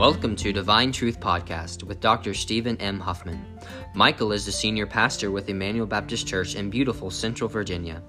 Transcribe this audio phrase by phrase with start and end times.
[0.00, 2.32] Welcome to Divine Truth Podcast with Dr.
[2.32, 2.98] Stephen M.
[2.98, 3.44] Huffman.
[3.94, 8.02] Michael is the senior pastor with Emmanuel Baptist Church in beautiful Central Virginia.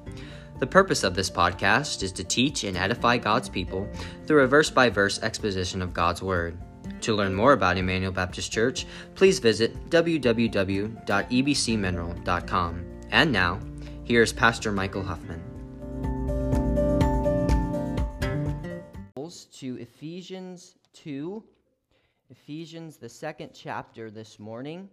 [0.59, 3.89] The purpose of this podcast is to teach and edify God's people
[4.25, 6.57] through a verse by verse exposition of God's Word.
[7.01, 8.85] To learn more about Emmanuel Baptist Church,
[9.15, 12.85] please visit www.ebcmineral.com.
[13.09, 13.59] And now,
[14.05, 15.43] here's Pastor Michael Huffman.
[19.59, 21.43] To Ephesians 2,
[22.31, 24.87] Ephesians, the second chapter this morning.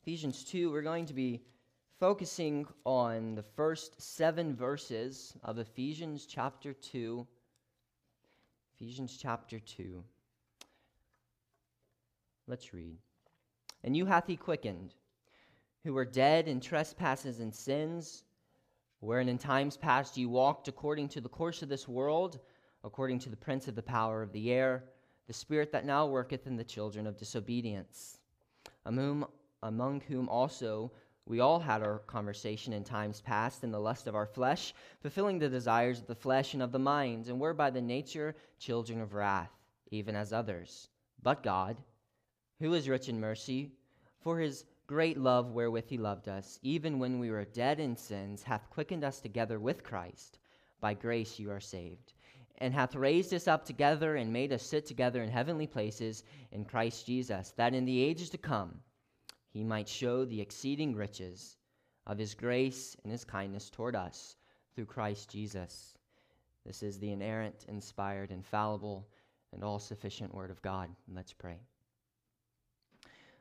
[0.00, 1.42] Ephesians 2, we're going to be
[1.98, 7.26] focusing on the first seven verses of Ephesians chapter 2.
[8.76, 10.04] Ephesians chapter 2.
[12.46, 12.98] Let's read.
[13.82, 14.94] And you hath he quickened,
[15.82, 18.22] who were dead in trespasses and sins,
[19.00, 22.38] wherein in times past ye walked according to the course of this world,
[22.84, 24.84] according to the prince of the power of the air,
[25.28, 28.18] the spirit that now worketh in the children of disobedience,
[28.84, 30.90] among whom, also
[31.26, 35.38] we all had our conversation in times past in the lust of our flesh, fulfilling
[35.38, 39.02] the desires of the flesh and of the mind, and were by the nature children
[39.02, 39.50] of wrath,
[39.90, 40.88] even as others.
[41.22, 41.76] But God,
[42.58, 43.70] who is rich in mercy,
[44.20, 48.42] for his great love wherewith he loved us, even when we were dead in sins,
[48.42, 50.38] hath quickened us together with Christ.
[50.80, 52.14] By grace you are saved,
[52.58, 56.64] and hath raised us up together and made us sit together in heavenly places in
[56.64, 58.80] Christ Jesus, that in the ages to come
[59.50, 61.56] he might show the exceeding riches
[62.06, 64.36] of his grace and his kindness toward us
[64.74, 65.94] through Christ Jesus.
[66.66, 69.08] This is the inerrant, inspired, infallible,
[69.52, 70.90] and all sufficient Word of God.
[71.12, 71.58] Let's pray.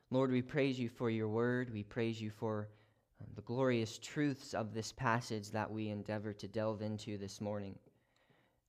[0.10, 1.74] Lord, we praise you for your word.
[1.74, 2.70] We praise you for
[3.20, 7.78] um, the glorious truths of this passage that we endeavor to delve into this morning.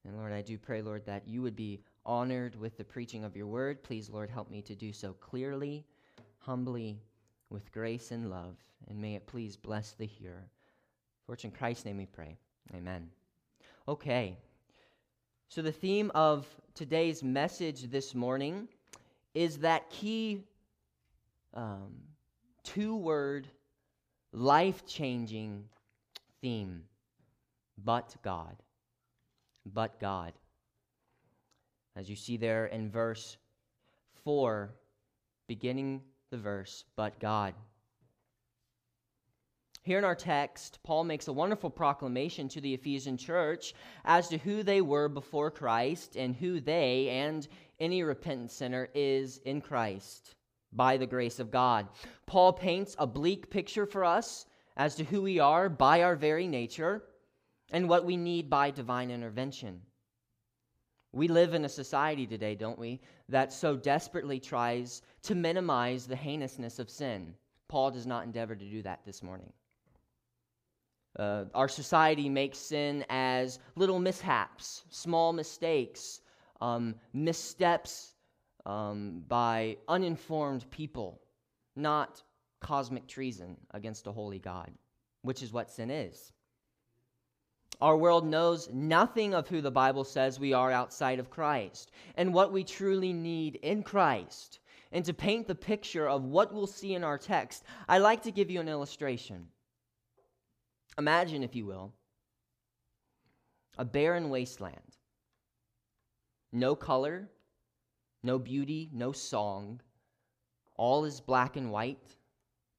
[0.08, 3.36] And Lord, I do pray, Lord, that you would be honored with the preaching of
[3.36, 3.82] your word.
[3.82, 5.84] Please, Lord, help me to do so clearly,
[6.38, 6.98] humbly,
[7.50, 8.56] with grace and love.
[8.88, 10.48] And may it please bless the hearer.
[11.26, 12.38] For it's in Christ's name we pray.
[12.74, 13.10] Amen.
[13.86, 14.38] Okay.
[15.50, 18.66] So, the theme of today's message this morning
[19.34, 20.42] is that key
[21.52, 21.92] um,
[22.64, 23.46] two word,
[24.32, 25.64] life changing
[26.40, 26.84] theme,
[27.84, 28.56] but God.
[29.72, 30.32] But God.
[31.96, 33.36] As you see there in verse
[34.24, 34.74] 4,
[35.46, 37.54] beginning the verse, but God.
[39.82, 43.72] Here in our text, Paul makes a wonderful proclamation to the Ephesian church
[44.04, 47.48] as to who they were before Christ and who they and
[47.80, 50.34] any repentant sinner is in Christ
[50.72, 51.88] by the grace of God.
[52.26, 54.44] Paul paints a bleak picture for us
[54.76, 57.02] as to who we are by our very nature
[57.70, 59.80] and what we need by divine intervention.
[61.12, 66.16] We live in a society today, don't we, that so desperately tries to minimize the
[66.16, 67.34] heinousness of sin.
[67.68, 69.52] Paul does not endeavor to do that this morning.
[71.18, 76.20] Uh, our society makes sin as little mishaps, small mistakes,
[76.60, 78.14] um, missteps
[78.66, 81.20] um, by uninformed people,
[81.74, 82.22] not
[82.60, 84.70] cosmic treason against a holy God,
[85.22, 86.32] which is what sin is.
[87.80, 92.34] Our world knows nothing of who the Bible says we are outside of Christ and
[92.34, 94.58] what we truly need in Christ.
[94.90, 98.32] And to paint the picture of what we'll see in our text, I like to
[98.32, 99.46] give you an illustration.
[100.96, 101.92] Imagine, if you will,
[103.76, 104.96] a barren wasteland.
[106.52, 107.28] No color,
[108.24, 109.80] no beauty, no song.
[110.74, 112.16] All is black and white,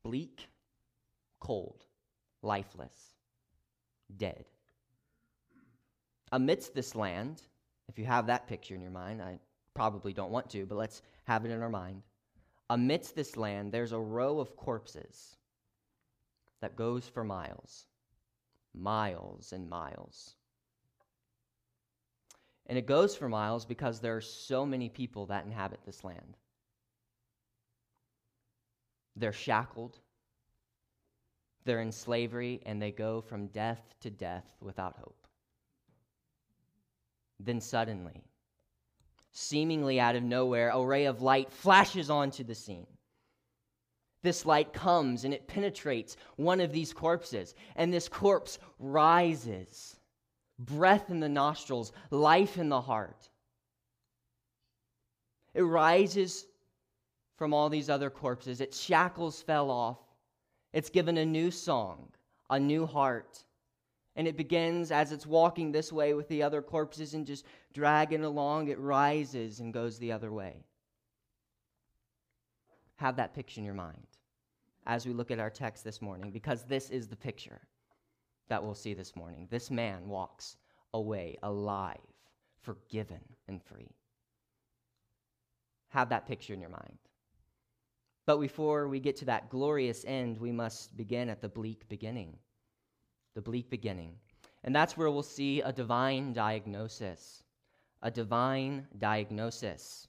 [0.04, 0.48] bleak,
[1.40, 1.86] cold,
[2.42, 3.14] lifeless,
[4.18, 4.46] dead.
[6.31, 7.41] Amidst this land,
[7.88, 9.40] if you have that picture in your mind, I
[9.73, 12.03] probably don't want to, but let's have it in our mind.
[12.69, 15.35] Amidst this land, there's a row of corpses
[16.62, 17.85] that goes for miles,
[18.75, 20.35] miles and miles.
[22.68, 26.38] And it goes for miles because there are so many people that inhabit this land.
[29.15, 29.98] They're shackled,
[31.65, 35.27] they're in slavery, and they go from death to death without hope.
[37.39, 38.24] Then suddenly,
[39.31, 42.88] seemingly out of nowhere, a ray of light flashes onto the scene.
[44.21, 49.95] This light comes and it penetrates one of these corpses, and this corpse rises
[50.59, 53.30] breath in the nostrils, life in the heart.
[55.53, 56.45] It rises
[57.38, 58.59] from all these other corpses.
[58.59, 60.00] Its shackles fell off.
[60.74, 62.09] It's given a new song,
[62.50, 63.44] a new heart,
[64.19, 68.25] And it begins as it's walking this way with the other corpses and just dragging
[68.25, 70.66] along, it rises and goes the other way.
[72.98, 74.07] Have that picture in your mind
[74.86, 77.62] as we look at our text this morning, because this is the picture
[78.50, 79.48] that we'll see this morning.
[79.50, 80.57] This man walks
[80.94, 81.95] away alive,
[82.60, 83.95] forgiven, and free.
[85.92, 86.98] Have that picture in your mind.
[88.25, 92.36] But before we get to that glorious end, we must begin at the bleak beginning.
[93.36, 94.14] The bleak beginning.
[94.64, 97.44] And that's where we'll see a divine diagnosis.
[98.02, 100.08] A divine diagnosis.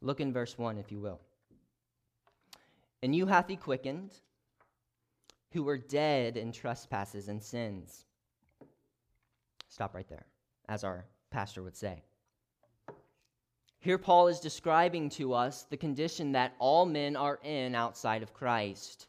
[0.00, 1.20] Look in verse 1, if you will.
[3.02, 4.12] And you hath he quickened,
[5.52, 8.04] who were dead in trespasses and sins.
[9.68, 10.26] Stop right there,
[10.68, 12.02] as our pastor would say.
[13.78, 18.34] Here, Paul is describing to us the condition that all men are in outside of
[18.34, 19.06] Christ.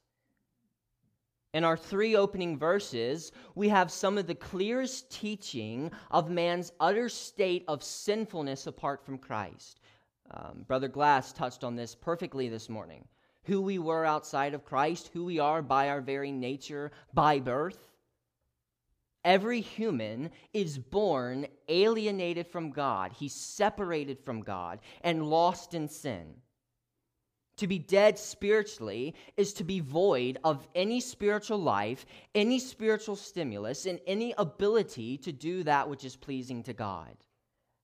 [1.54, 7.10] In our three opening verses, we have some of the clearest teaching of man's utter
[7.10, 9.80] state of sinfulness apart from Christ.
[10.32, 13.08] Um, Brother Glass touched on this perfectly this morning
[13.44, 17.94] who we were outside of Christ, who we are by our very nature, by birth.
[19.24, 23.14] Every human is born alienated from God.
[23.14, 26.36] He's separated from God and lost in sin.
[27.58, 32.06] To be dead spiritually is to be void of any spiritual life,
[32.36, 37.18] any spiritual stimulus, and any ability to do that which is pleasing to God.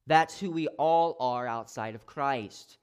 [0.06, 2.78] That's who we all are outside of Christ.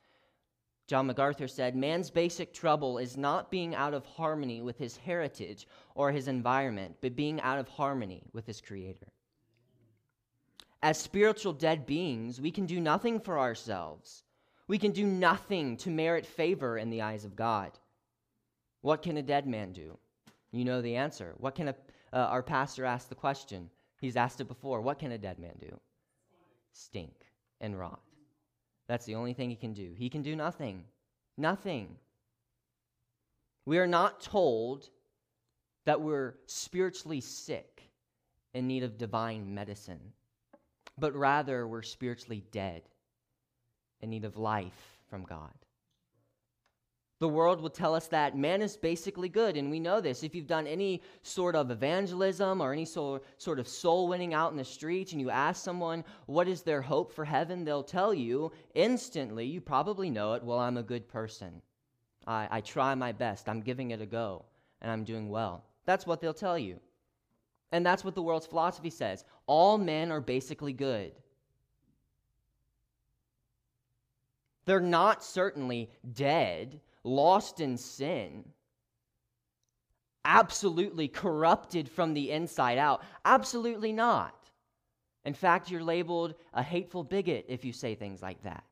[0.88, 5.68] John MacArthur said, Man's basic trouble is not being out of harmony with his heritage
[5.94, 9.06] or his environment, but being out of harmony with his Creator.
[10.82, 14.24] As spiritual dead beings, we can do nothing for ourselves.
[14.70, 17.72] We can do nothing to merit favor in the eyes of God.
[18.82, 19.98] What can a dead man do?
[20.52, 21.34] You know the answer.
[21.38, 21.74] What can a,
[22.12, 23.68] uh, our pastor ask the question?
[24.00, 24.80] He's asked it before.
[24.80, 25.76] What can a dead man do?
[26.72, 27.10] Stink
[27.60, 27.98] and rot.
[28.86, 29.92] That's the only thing he can do.
[29.98, 30.84] He can do nothing.
[31.36, 31.96] Nothing.
[33.66, 34.88] We are not told
[35.84, 37.90] that we're spiritually sick
[38.54, 40.12] in need of divine medicine,
[40.96, 42.82] but rather we're spiritually dead
[44.02, 45.52] in need of life from God.
[47.20, 50.22] The world will tell us that man is basically good, and we know this.
[50.22, 54.56] If you've done any sort of evangelism or any sort of soul winning out in
[54.56, 58.50] the streets, and you ask someone what is their hope for heaven, they'll tell you
[58.74, 61.60] instantly, you probably know it, well, I'm a good person.
[62.26, 64.46] I, I try my best, I'm giving it a go,
[64.80, 65.64] and I'm doing well.
[65.84, 66.80] That's what they'll tell you.
[67.72, 69.24] And that's what the world's philosophy says.
[69.46, 71.12] All men are basically good.
[74.70, 78.44] They're not certainly dead lost in sin,
[80.24, 83.02] absolutely corrupted from the inside out?
[83.24, 84.48] Absolutely not.
[85.24, 88.62] In fact, you're labeled a hateful bigot if you say things like that.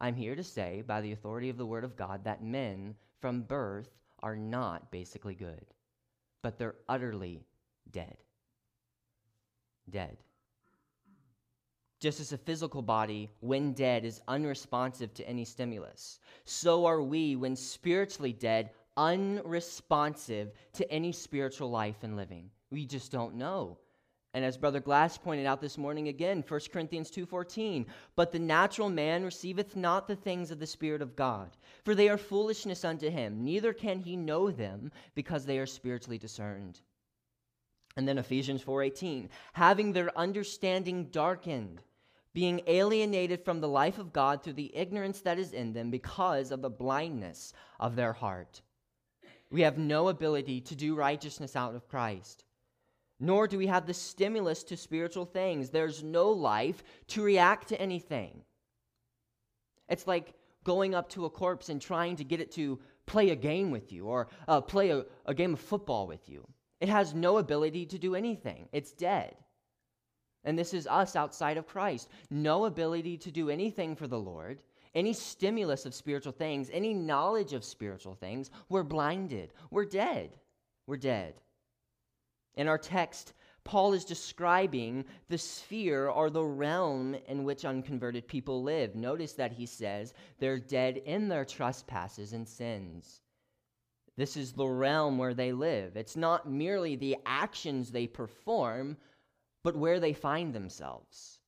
[0.00, 3.42] I'm here to say, by the authority of the Word of God, that men from
[3.42, 3.90] birth
[4.22, 5.66] are not basically good,
[6.40, 7.44] but they're utterly
[7.90, 8.16] dead.
[9.90, 10.16] Dead.
[12.04, 17.34] Just as a physical body, when dead, is unresponsive to any stimulus, so are we,
[17.34, 18.68] when spiritually dead,
[18.98, 22.50] unresponsive to any spiritual life and living.
[22.70, 23.78] We just don't know.
[24.34, 27.86] And as Brother Glass pointed out this morning again, 1 Corinthians 2:14,
[28.16, 32.10] but the natural man receiveth not the things of the Spirit of God, for they
[32.10, 36.82] are foolishness unto him, neither can he know them, because they are spiritually discerned.
[37.96, 41.80] And then Ephesians 4:18, having their understanding darkened,
[42.34, 46.50] being alienated from the life of God through the ignorance that is in them because
[46.50, 48.60] of the blindness of their heart.
[49.50, 52.44] We have no ability to do righteousness out of Christ,
[53.20, 55.70] nor do we have the stimulus to spiritual things.
[55.70, 58.42] There's no life to react to anything.
[59.88, 63.36] It's like going up to a corpse and trying to get it to play a
[63.36, 66.48] game with you or uh, play a, a game of football with you.
[66.80, 69.36] It has no ability to do anything, it's dead.
[70.44, 72.08] And this is us outside of Christ.
[72.30, 74.62] No ability to do anything for the Lord,
[74.94, 78.50] any stimulus of spiritual things, any knowledge of spiritual things.
[78.68, 79.52] We're blinded.
[79.70, 80.36] We're dead.
[80.86, 81.34] We're dead.
[82.56, 83.32] In our text,
[83.64, 88.94] Paul is describing the sphere or the realm in which unconverted people live.
[88.94, 93.20] Notice that he says they're dead in their trespasses and sins.
[94.16, 95.96] This is the realm where they live.
[95.96, 98.96] It's not merely the actions they perform,
[99.64, 101.40] but where they find themselves.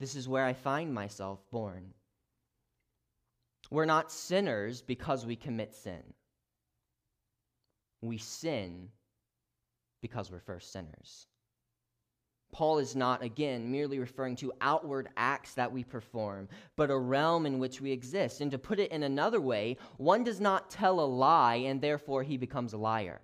[0.00, 1.92] This is where I find myself born.
[3.70, 6.02] We're not sinners because we commit sin.
[8.00, 8.88] We sin
[10.00, 11.26] because we're first sinners.
[12.52, 17.46] Paul is not, again, merely referring to outward acts that we perform, but a realm
[17.46, 18.40] in which we exist.
[18.40, 22.22] And to put it in another way, one does not tell a lie and therefore
[22.22, 23.22] he becomes a liar.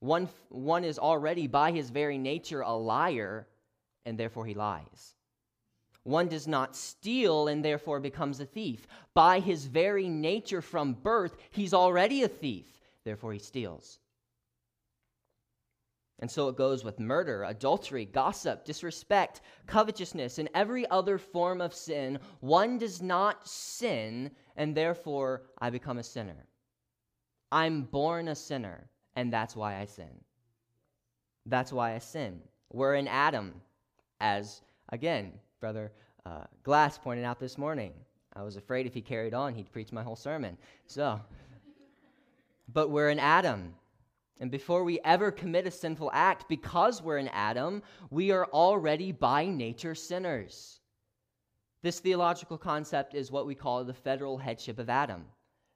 [0.00, 3.48] One, one is already, by his very nature, a liar
[4.08, 5.14] and therefore he lies.
[6.04, 8.86] One does not steal and therefore becomes a thief.
[9.12, 13.98] By his very nature from birth, he's already a thief, therefore he steals.
[16.20, 21.74] And so it goes with murder, adultery, gossip, disrespect, covetousness, and every other form of
[21.74, 22.18] sin.
[22.40, 26.46] One does not sin, and therefore I become a sinner.
[27.52, 28.88] I'm born a sinner,
[29.18, 30.14] and that's why I sin.
[31.44, 32.40] That's why I sin.
[32.72, 33.52] We're in Adam,
[34.20, 35.90] as, again, Brother
[36.24, 37.92] uh, Glass pointed out this morning.
[38.36, 40.56] I was afraid if he carried on, he'd preach my whole sermon.
[40.86, 41.20] So,
[42.72, 43.74] but we're in Adam.
[44.38, 49.10] And before we ever commit a sinful act, because we're in Adam, we are already
[49.10, 50.78] by nature sinners.
[51.82, 55.24] This theological concept is what we call the federal headship of Adam,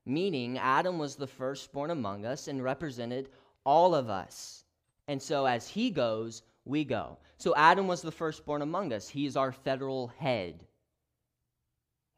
[0.05, 3.29] meaning Adam was the firstborn among us and represented
[3.65, 4.65] all of us.
[5.09, 7.19] And so as he goes, we go.
[7.39, 10.65] So Adam was the firstborn among us, he is our federal head.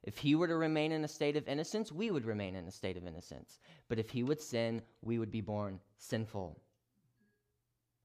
[0.03, 2.71] If he were to remain in a state of innocence, we would remain in a
[2.71, 3.59] state of innocence.
[3.89, 6.61] But if he would sin, we would be born sinful.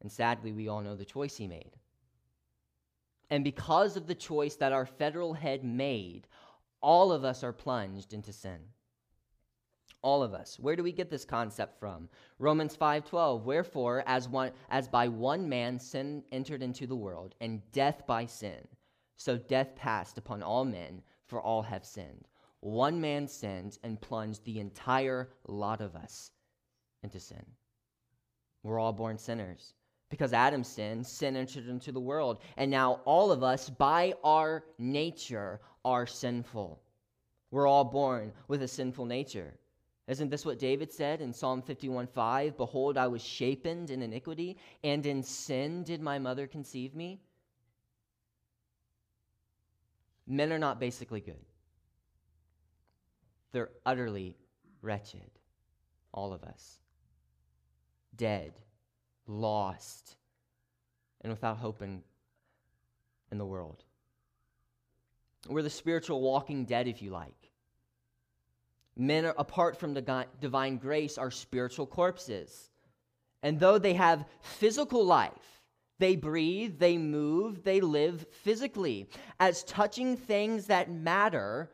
[0.01, 1.71] And sadly, we all know the choice he made.
[3.29, 6.25] And because of the choice that our federal head made,
[6.81, 8.59] all of us are plunged into sin.
[10.01, 10.59] All of us.
[10.59, 12.09] Where do we get this concept from?
[12.37, 13.43] Romans 5:12.
[13.43, 18.25] Wherefore as one as by one man sin entered into the world and death by
[18.25, 18.67] sin,
[19.17, 22.27] so death passed upon all men for all have sinned.
[22.61, 26.31] One man sinned and plunged the entire lot of us
[27.03, 27.45] into sin.
[28.63, 29.73] We're all born sinners.
[30.09, 32.41] Because Adam sinned, sin entered into the world.
[32.57, 36.81] And now all of us, by our nature, are sinful.
[37.51, 39.53] We're all born with a sinful nature.
[40.09, 42.57] Isn't this what David said in Psalm 51 5?
[42.57, 47.21] Behold, I was shapen in iniquity, and in sin did my mother conceive me.
[50.25, 51.45] Men are not basically good,
[53.51, 54.35] they're utterly
[54.81, 55.29] wretched.
[56.11, 56.79] All of us.
[58.15, 58.53] Dead,
[59.27, 60.15] lost,
[61.21, 62.01] and without hope in,
[63.31, 63.83] in the world.
[65.47, 67.38] We're the spiritual walking dead, if you like.
[68.99, 72.69] Men, are, apart from the divine grace, are spiritual corpses.
[73.41, 75.63] And though they have physical life,
[75.99, 79.09] they breathe, they move, they live physically.
[79.39, 81.71] As touching things that matter,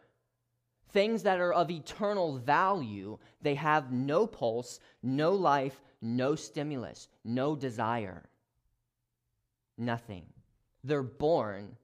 [0.90, 7.56] things that are of eternal value, they have no pulse, no life, no stimulus, no
[7.56, 8.30] desire.
[9.80, 10.28] Nothing.
[10.84, 11.76] They're born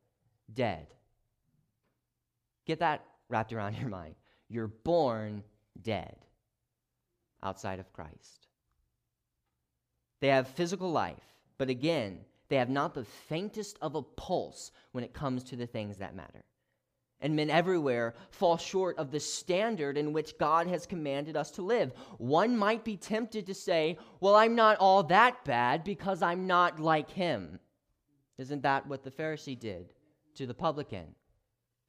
[0.53, 0.85] dead.
[2.67, 4.13] Get that wrapped around your mind.
[4.51, 5.43] You're born
[5.81, 6.17] dead
[7.41, 8.47] outside of Christ.
[10.19, 11.23] They have physical life,
[11.57, 15.65] but again, they have not the faintest of a pulse when it comes to the
[15.65, 16.43] things that matter.
[17.21, 21.61] And men everywhere fall short of the standard in which God has commanded us to
[21.61, 21.93] live.
[22.17, 26.79] One might be tempted to say, Well, I'm not all that bad because I'm not
[26.79, 27.59] like him.
[28.37, 29.93] Isn't that what the Pharisee did
[30.35, 31.15] to the publican?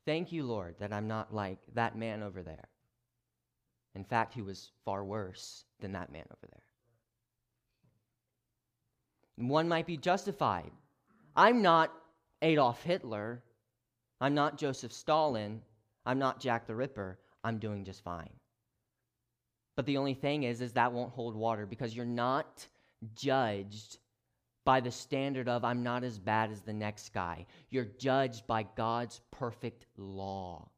[0.04, 2.68] Thank you, Lord, that I'm not like that man over there.
[3.94, 6.62] In fact, he was far worse than that man over there.
[9.48, 10.70] One might be justified.
[11.36, 11.92] I'm not
[12.42, 13.42] Adolf Hitler.
[14.20, 15.62] I'm not Joseph Stalin.
[16.04, 17.18] I'm not Jack the Ripper.
[17.44, 18.30] I'm doing just fine.
[19.76, 22.66] But the only thing is, is that won't hold water because you're not
[23.14, 23.98] judged
[24.64, 27.46] by the standard of I'm not as bad as the next guy.
[27.70, 30.68] You're judged by God's perfect law.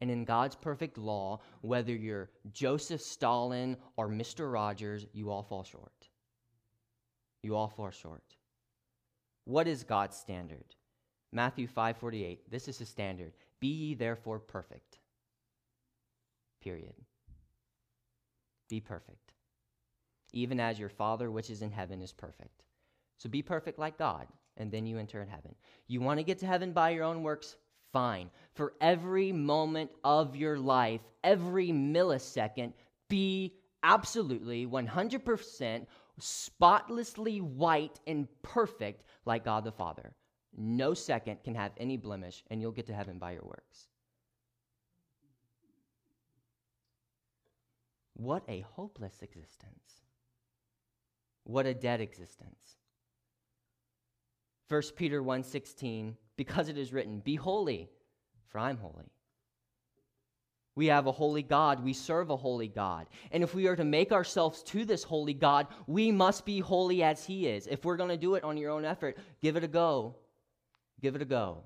[0.00, 4.50] And in God's perfect law, whether you're Joseph Stalin or Mr.
[4.50, 6.08] Rogers, you all fall short.
[7.42, 8.36] You all fall short.
[9.44, 10.74] What is God's standard?
[11.32, 12.50] Matthew 5:48.
[12.50, 13.34] This is his standard.
[13.60, 14.98] Be ye therefore perfect.
[16.60, 16.94] Period.
[18.68, 19.32] Be perfect.
[20.32, 22.62] Even as your Father which is in heaven is perfect.
[23.20, 25.54] So be perfect like God, and then you enter in heaven.
[25.88, 27.56] You want to get to heaven by your own works?
[27.92, 28.30] Fine.
[28.54, 32.72] For every moment of your life, every millisecond,
[33.10, 35.86] be absolutely 100%
[36.18, 40.14] spotlessly white and perfect like God the Father.
[40.56, 43.88] No second can have any blemish, and you'll get to heaven by your works.
[48.14, 50.04] What a hopeless existence.
[51.44, 52.76] What a dead existence.
[54.70, 57.90] 1 Peter 1:16, because it is written, "Be holy,
[58.46, 59.10] for I'm holy."
[60.76, 61.82] We have a holy God.
[61.82, 63.08] We serve a holy God.
[63.32, 67.02] And if we are to make ourselves to this holy God, we must be holy
[67.02, 67.66] as He is.
[67.66, 70.14] If we're going to do it on your own effort, give it a go.
[71.00, 71.64] Give it a go.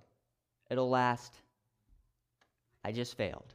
[0.70, 1.42] It'll last.
[2.82, 3.54] I just failed.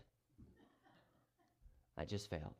[1.98, 2.56] I just failed.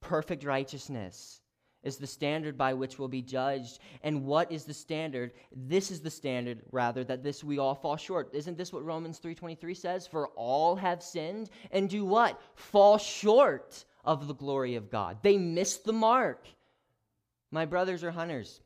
[0.00, 1.40] Perfect righteousness
[1.82, 3.78] is the standard by which we'll be judged.
[4.02, 5.32] And what is the standard?
[5.54, 8.34] This is the standard, rather, that this we all fall short.
[8.34, 10.06] Isn't this what Romans 3:23 says?
[10.06, 12.40] For all have sinned and do what?
[12.54, 15.18] Fall short of the glory of God.
[15.22, 16.46] They miss the mark.
[17.50, 18.60] My brothers are hunters.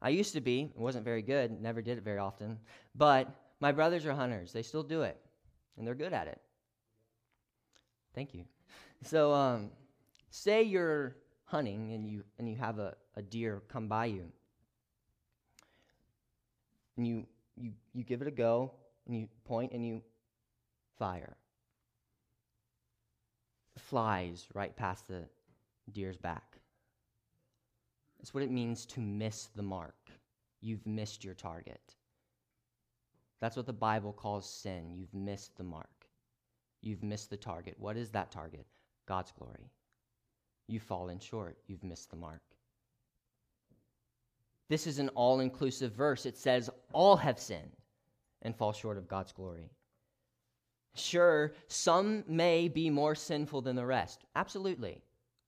[0.00, 2.58] I used to be, It wasn't very good, never did it very often,
[2.94, 3.28] but
[3.60, 4.52] my brothers are hunters.
[4.52, 5.18] They still do it,
[5.76, 6.40] and they're good at it.
[8.14, 8.44] Thank you.
[9.02, 9.70] So, um,
[10.30, 11.14] say you're
[11.44, 14.24] hunting and you and you have a, a deer come by you.
[16.96, 18.72] And you you you give it a go
[19.06, 20.02] and you point and you
[20.98, 21.36] fire.
[23.76, 25.24] It flies right past the
[25.92, 26.58] deer's back.
[28.18, 30.10] That's what it means to miss the mark.
[30.60, 31.94] You've missed your target.
[33.40, 34.94] That's what the bible calls sin.
[34.94, 36.06] You've missed the mark.
[36.80, 37.74] You've missed the target.
[37.78, 38.64] What is that target?
[39.06, 39.70] God's glory
[40.66, 41.56] you've fallen short.
[41.66, 42.42] You've missed the mark.
[44.68, 46.26] This is an all inclusive verse.
[46.26, 47.76] It says, All have sinned
[48.42, 49.70] and fall short of God's glory.
[50.94, 54.24] Sure, some may be more sinful than the rest.
[54.36, 55.02] Absolutely.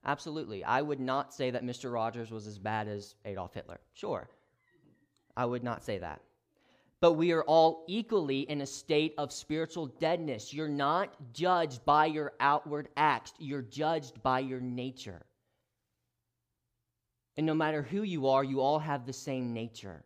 [0.05, 0.65] Absolutely.
[0.65, 1.93] I would not say that Mr.
[1.93, 3.81] Rogers was as bad as Adolf Hitler.
[3.93, 4.29] Sure.
[5.37, 6.21] I would not say that
[7.01, 10.53] but we are all equally in a state of spiritual deadness.
[10.53, 15.27] You're not judged by your outward acts, you're judged by your nature.
[17.37, 20.05] And no matter who you are, you all have the same nature.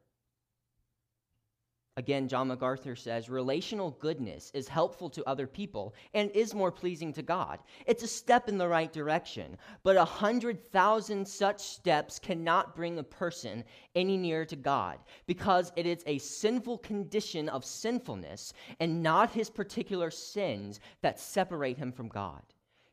[2.00, 7.12] Again, John MacArthur says relational goodness is helpful to other people and is more pleasing
[7.12, 7.58] to God.
[7.84, 12.98] It's a step in the right direction, but a hundred thousand such steps cannot bring
[12.98, 19.02] a person any nearer to God because it is a sinful condition of sinfulness and
[19.02, 22.40] not his particular sins that separate him from God.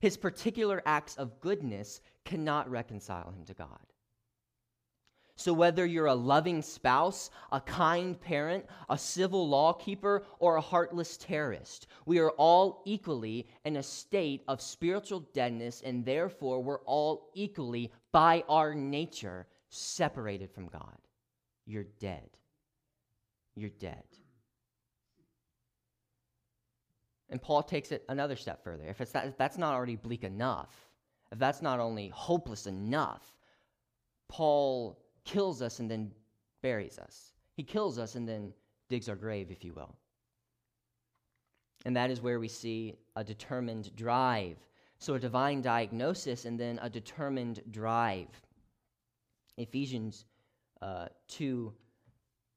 [0.02, 3.88] His particular acts of goodness cannot reconcile him to God.
[5.40, 10.62] So, whether you're a loving spouse, a kind parent, a civil law keeper, or a
[10.62, 16.82] heartless terrorist, we are all equally in a state of spiritual deadness, and therefore we're
[16.82, 20.98] all equally, by our nature, separated from God.
[21.68, 22.30] You're dead.
[23.56, 24.04] You're dead.
[27.30, 28.86] And Paul takes it another step further.
[28.86, 30.74] If, it's if that's not already bleak enough,
[31.32, 33.22] if that's not only hopeless enough,
[34.30, 36.12] Paul kills us and then
[36.64, 37.34] buries us.
[37.56, 38.54] He kills us and then
[38.90, 39.94] digs our grave, if you will.
[41.86, 44.58] And that is where we see a determined drive.
[45.00, 48.30] So, a divine diagnosis and then a determined drive.
[49.58, 50.26] Ephesians
[50.82, 51.72] uh, 2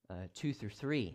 [0.08, 1.14] uh, 2 through 3.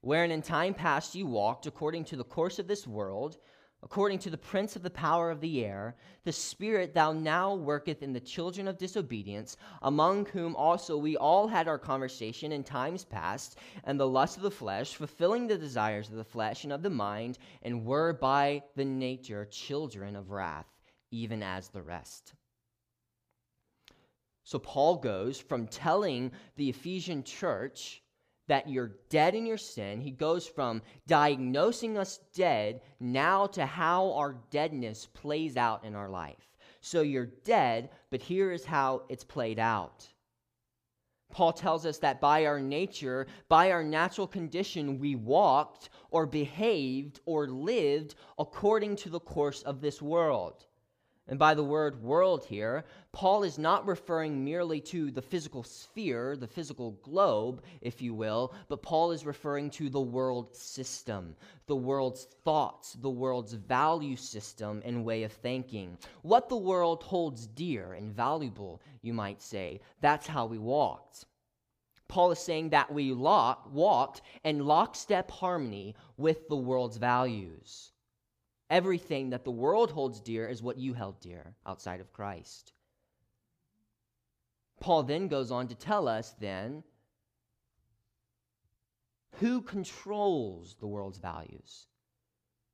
[0.00, 3.38] Wherein in time past you walked according to the course of this world
[3.82, 8.02] according to the prince of the power of the air, the spirit thou now worketh
[8.02, 13.04] in the children of disobedience, among whom also we all had our conversation in times
[13.04, 16.82] past, and the lust of the flesh, fulfilling the desires of the flesh and of
[16.82, 20.66] the mind, and were by the nature children of wrath,
[21.10, 22.34] even as the rest.
[24.42, 28.02] So Paul goes from telling the Ephesian church
[28.48, 30.00] that you're dead in your sin.
[30.00, 36.08] He goes from diagnosing us dead now to how our deadness plays out in our
[36.08, 36.48] life.
[36.80, 40.06] So you're dead, but here is how it's played out.
[41.30, 47.20] Paul tells us that by our nature, by our natural condition, we walked or behaved
[47.26, 50.64] or lived according to the course of this world.
[51.28, 56.36] And by the word world here, Paul is not referring merely to the physical sphere,
[56.36, 61.36] the physical globe, if you will, but Paul is referring to the world system,
[61.66, 65.98] the world's thoughts, the world's value system and way of thinking.
[66.22, 71.26] What the world holds dear and valuable, you might say, that's how we walked.
[72.08, 77.92] Paul is saying that we walked in lockstep harmony with the world's values.
[78.70, 82.72] Everything that the world holds dear is what you held dear outside of Christ.
[84.80, 86.84] Paul then goes on to tell us then
[89.40, 91.86] who controls the world's values,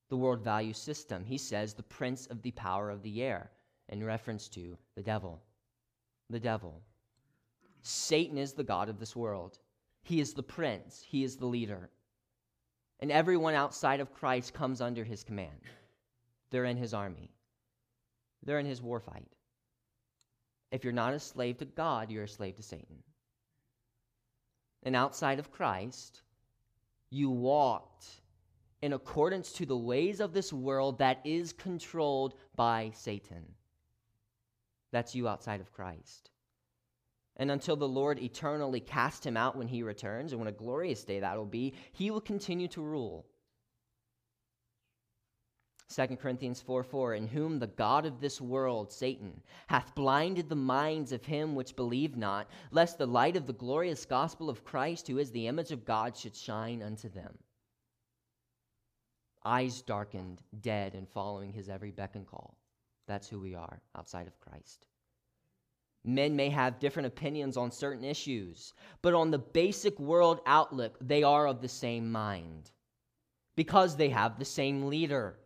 [0.09, 1.25] the world value system.
[1.25, 3.51] He says the prince of the power of the air
[3.89, 5.43] in reference to the devil.
[6.31, 6.83] The devil.
[7.83, 9.59] Satan is the God of this world.
[10.03, 11.91] He is the prince, he is the leader.
[13.01, 15.61] And everyone outside of Christ comes under his command.
[16.55, 17.33] They're in his army,
[18.45, 19.27] they're in his war fight.
[20.71, 23.03] If you're not a slave to God, you're a slave to Satan.
[24.85, 26.23] And outside of Christ,
[27.11, 28.07] you walked
[28.83, 33.47] in accordance to the ways of this world that is controlled by Satan.
[34.93, 36.31] That's you outside of Christ.
[37.37, 41.03] And until the Lord eternally casts him out when he returns, and what a glorious
[41.03, 43.27] day that will be, he will continue to rule.
[45.95, 50.57] 2 Corinthians 4 4, in whom the God of this world, Satan, hath blinded the
[50.57, 55.07] minds of him which believe not, lest the light of the glorious gospel of Christ,
[55.07, 57.39] who is the image of God, should shine unto them.
[59.45, 62.57] Eyes darkened, dead, and following his every beck and call.
[63.07, 64.87] That's who we are outside of Christ.
[66.03, 71.23] Men may have different opinions on certain issues, but on the basic world outlook, they
[71.23, 72.73] are of the same mind
[73.55, 75.39] because they have the same leader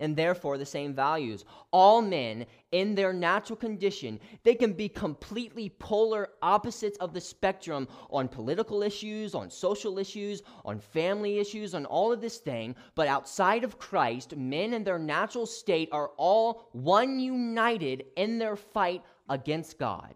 [0.00, 1.44] and therefore the same values.
[1.70, 7.86] All men, in their natural condition, they can be completely polar opposites of the spectrum
[8.10, 12.74] on political issues, on social issues, on family issues, on all of this thing.
[12.94, 18.56] But outside of Christ, men in their natural state are all one united in their
[18.56, 20.14] fight against God.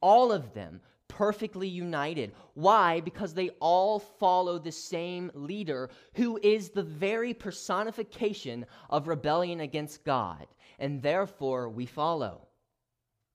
[0.00, 0.80] All of them
[1.16, 2.32] perfectly united.
[2.54, 3.00] Why?
[3.00, 10.04] Because they all follow the same leader who is the very personification of rebellion against
[10.04, 10.46] God.
[10.78, 12.48] And therefore, we follow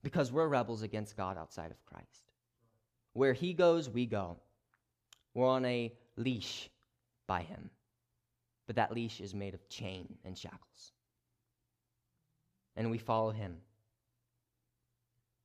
[0.04, 2.32] because we're rebels against God outside of Christ.
[3.14, 4.38] Where he goes, we go.
[5.34, 6.70] We're on a leash
[7.28, 7.70] by him.
[8.68, 10.92] But that leash is made of chain and shackles.
[12.76, 13.58] And we follow him.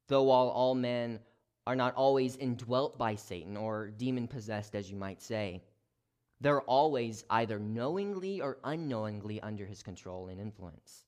[0.08, 1.20] Though while all men
[1.66, 5.62] are not always indwelt by Satan or demon possessed, as you might say,
[6.40, 11.04] they're always either knowingly or unknowingly under his control and influence.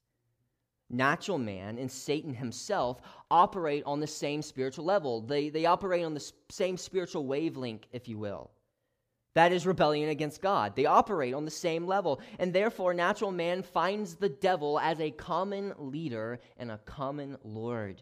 [0.89, 5.21] Natural man and Satan himself operate on the same spiritual level.
[5.21, 8.51] They, they operate on the same spiritual wavelength, if you will.
[9.35, 10.75] That is rebellion against God.
[10.75, 12.23] They operate on the same level.
[12.39, 18.01] And therefore, natural man finds the devil as a common leader and a common Lord.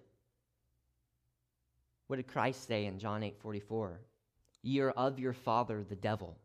[2.07, 4.01] What did Christ say in John 8 44?
[4.63, 6.39] Ye are of your father, the devil.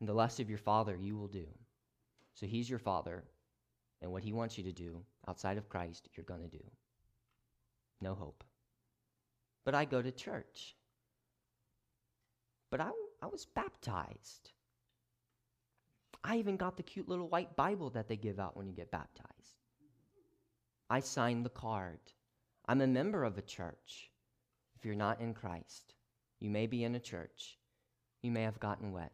[0.00, 1.46] And the lust of your father you will do.
[2.34, 3.24] So he's your father,
[4.00, 6.64] and what he wants you to do outside of Christ, you're going to do.
[8.00, 8.44] No hope.
[9.64, 10.74] But I go to church.
[12.70, 14.52] But I, I was baptized.
[16.24, 18.90] I even got the cute little white Bible that they give out when you get
[18.90, 19.28] baptized.
[20.88, 22.00] I signed the card.
[22.66, 24.10] I'm a member of a church.
[24.76, 25.94] If you're not in Christ,
[26.38, 27.58] you may be in a church.
[28.22, 29.12] You may have gotten wet.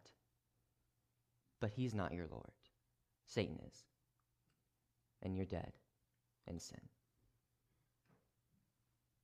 [1.61, 2.51] But He's not your Lord.
[3.27, 3.85] Satan is.
[5.23, 5.73] And you're dead
[6.47, 6.81] in sin.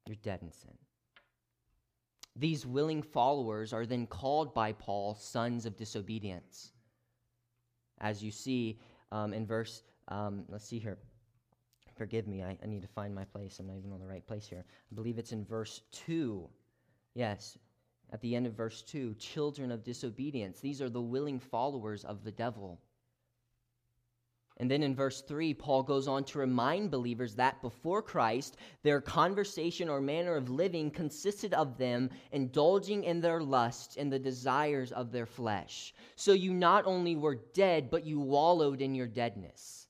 [0.06, 0.76] You're dead in sin.
[2.34, 6.72] These willing followers are then called by Paul sons of disobedience.
[8.00, 8.80] As you see
[9.12, 10.98] um, in verse, um, let's see here.
[12.02, 13.60] Forgive me, I, I need to find my place.
[13.60, 14.64] I'm not even on the right place here.
[14.90, 16.48] I believe it's in verse 2.
[17.14, 17.56] Yes,
[18.12, 20.58] at the end of verse 2 children of disobedience.
[20.58, 22.80] These are the willing followers of the devil.
[24.56, 29.00] And then in verse 3, Paul goes on to remind believers that before Christ, their
[29.00, 34.90] conversation or manner of living consisted of them indulging in their lusts and the desires
[34.90, 35.94] of their flesh.
[36.16, 39.81] So you not only were dead, but you wallowed in your deadness.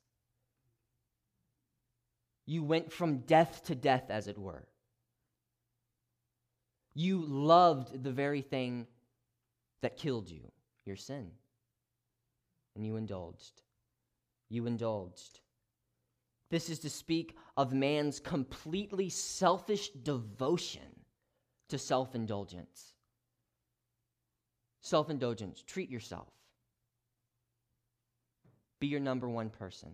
[2.53, 4.69] You went from death to death, as it were.
[6.93, 8.87] You loved the very thing
[9.81, 10.53] that killed you,
[10.85, 11.31] your sin.
[12.77, 13.63] And you indulged.
[14.51, 15.41] You indulged.
[16.51, 21.01] This is to speak of man's completely selfish devotion
[21.71, 22.93] to self indulgence.
[24.83, 26.29] Self indulgence, treat yourself.
[28.79, 29.93] Be your number one person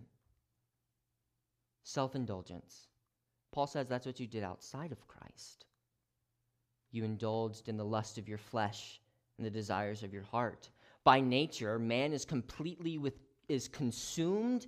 [1.83, 2.87] self indulgence.
[3.51, 5.65] Paul says that's what you did outside of Christ.
[6.91, 8.99] You indulged in the lust of your flesh
[9.37, 10.69] and the desires of your heart.
[11.03, 13.13] By nature, man is completely with,
[13.47, 14.67] is consumed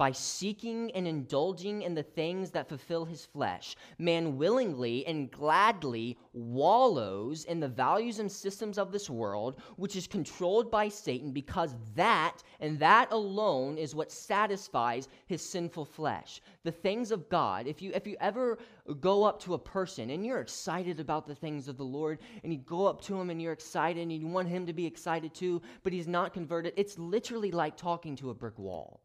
[0.00, 3.76] by seeking and indulging in the things that fulfill his flesh.
[3.98, 10.06] Man willingly and gladly wallows in the values and systems of this world, which is
[10.06, 16.40] controlled by Satan, because that and that alone is what satisfies his sinful flesh.
[16.64, 18.56] The things of God, if you, if you ever
[19.00, 22.50] go up to a person and you're excited about the things of the Lord, and
[22.54, 25.34] you go up to him and you're excited and you want him to be excited
[25.34, 29.02] too, but he's not converted, it's literally like talking to a brick wall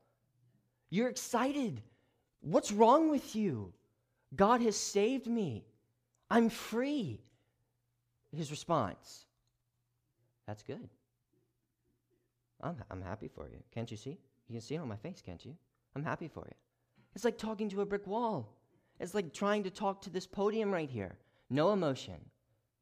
[0.89, 1.81] you're excited.
[2.41, 3.73] What's wrong with you?
[4.35, 5.65] God has saved me.
[6.29, 7.21] I'm free.
[8.35, 9.25] His response
[10.47, 10.89] That's good.
[12.61, 13.57] I'm, I'm happy for you.
[13.73, 14.17] Can't you see?
[14.47, 15.55] You can see it on my face, can't you?
[15.95, 16.55] I'm happy for you.
[17.15, 18.55] It's like talking to a brick wall.
[18.99, 21.17] It's like trying to talk to this podium right here.
[21.49, 22.19] No emotion,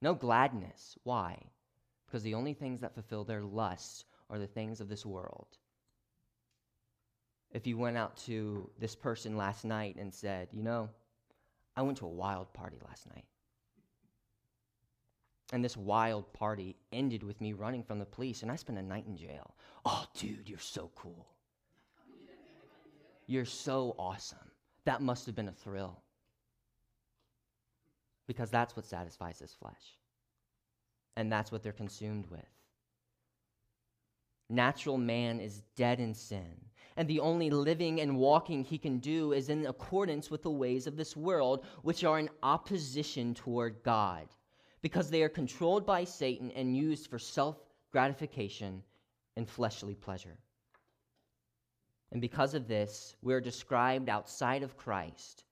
[0.01, 0.97] no gladness.
[1.03, 1.37] Why?
[2.05, 5.57] Because the only things that fulfill their lusts are the things of this world
[7.53, 10.89] if you went out to this person last night and said, You know,
[11.77, 13.25] I went to a wild party last night.
[15.51, 18.81] And this wild party ended with me running from the police, and I spent a
[18.81, 19.53] night in jail.
[19.85, 21.27] Oh, dude, you're so cool.
[23.27, 24.51] You're so awesome.
[24.85, 26.01] That must have been a thrill.
[28.25, 29.97] Because that's what satisfies his flesh.
[31.15, 32.41] And that's what they're consumed with.
[34.49, 36.55] Natural man is dead in sin
[36.95, 40.87] and the only living and walking he can do is in accordance with the ways
[40.87, 44.27] of this world, which are in opposition toward God,
[44.81, 47.57] because they are controlled by Satan and used for self
[47.91, 48.83] gratification
[49.35, 50.37] and fleshly pleasure.
[52.11, 55.45] And because of this, we are described outside of Christ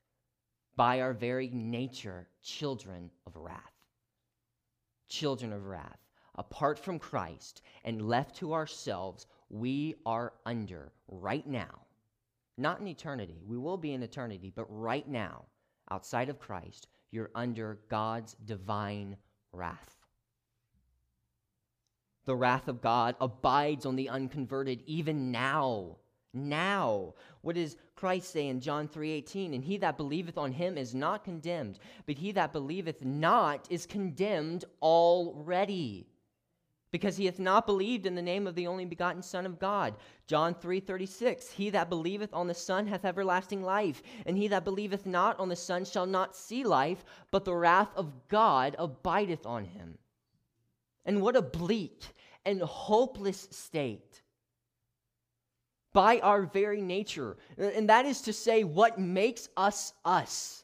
[0.76, 3.74] by our very nature children of wrath.
[5.10, 6.00] Children of wrath.
[6.36, 11.82] Apart from Christ and left to ourselves, we are under right now,
[12.58, 15.44] not in eternity, we will be in eternity, but right now,
[15.90, 19.18] outside of Christ, you're under God's divine
[19.52, 19.98] wrath.
[22.26, 25.98] The wrath of God abides on the unconverted even now.
[26.34, 27.16] Now.
[27.42, 29.54] What does Christ say in John 3:18?
[29.54, 33.86] And he that believeth on him is not condemned, but he that believeth not is
[33.86, 36.11] condemned already
[36.92, 39.96] because he hath not believed in the name of the only begotten Son of God.
[40.28, 45.06] John 3:36 He that believeth on the Son hath everlasting life, and he that believeth
[45.06, 49.66] not on the Son shall not see life, but the wrath of God abideth on
[49.66, 49.98] him.
[51.06, 52.04] And what a bleak
[52.46, 54.22] and hopeless state.
[55.94, 60.64] By our very nature, and that is to say, what makes us us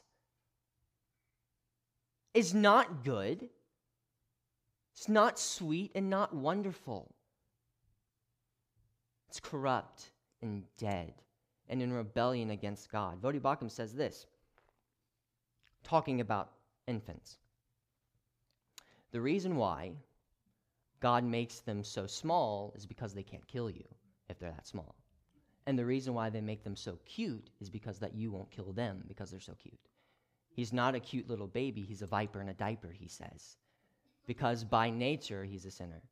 [2.32, 3.50] is not good
[4.98, 7.14] it's not sweet and not wonderful.
[9.28, 10.10] It's corrupt
[10.42, 11.14] and dead
[11.68, 13.22] and in rebellion against God.
[13.22, 14.26] Voddie Baucham says this,
[15.84, 16.50] talking about
[16.88, 17.38] infants.
[19.12, 19.92] The reason why
[20.98, 23.84] God makes them so small is because they can't kill you
[24.28, 24.96] if they're that small.
[25.68, 28.72] And the reason why they make them so cute is because that you won't kill
[28.72, 29.78] them because they're so cute.
[30.56, 33.58] He's not a cute little baby, he's a viper in a diaper, he says
[34.28, 36.02] because by nature he's a sinner.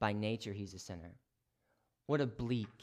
[0.00, 1.14] By nature he's a sinner.
[2.06, 2.82] What a bleak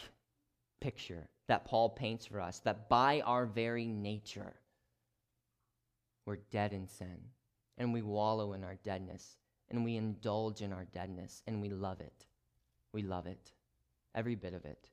[0.80, 4.54] picture that Paul paints for us that by our very nature
[6.26, 7.18] we're dead in sin
[7.78, 9.36] and we wallow in our deadness
[9.70, 12.26] and we indulge in our deadness and we love it.
[12.94, 13.52] We love it,
[14.16, 14.90] every bit of it.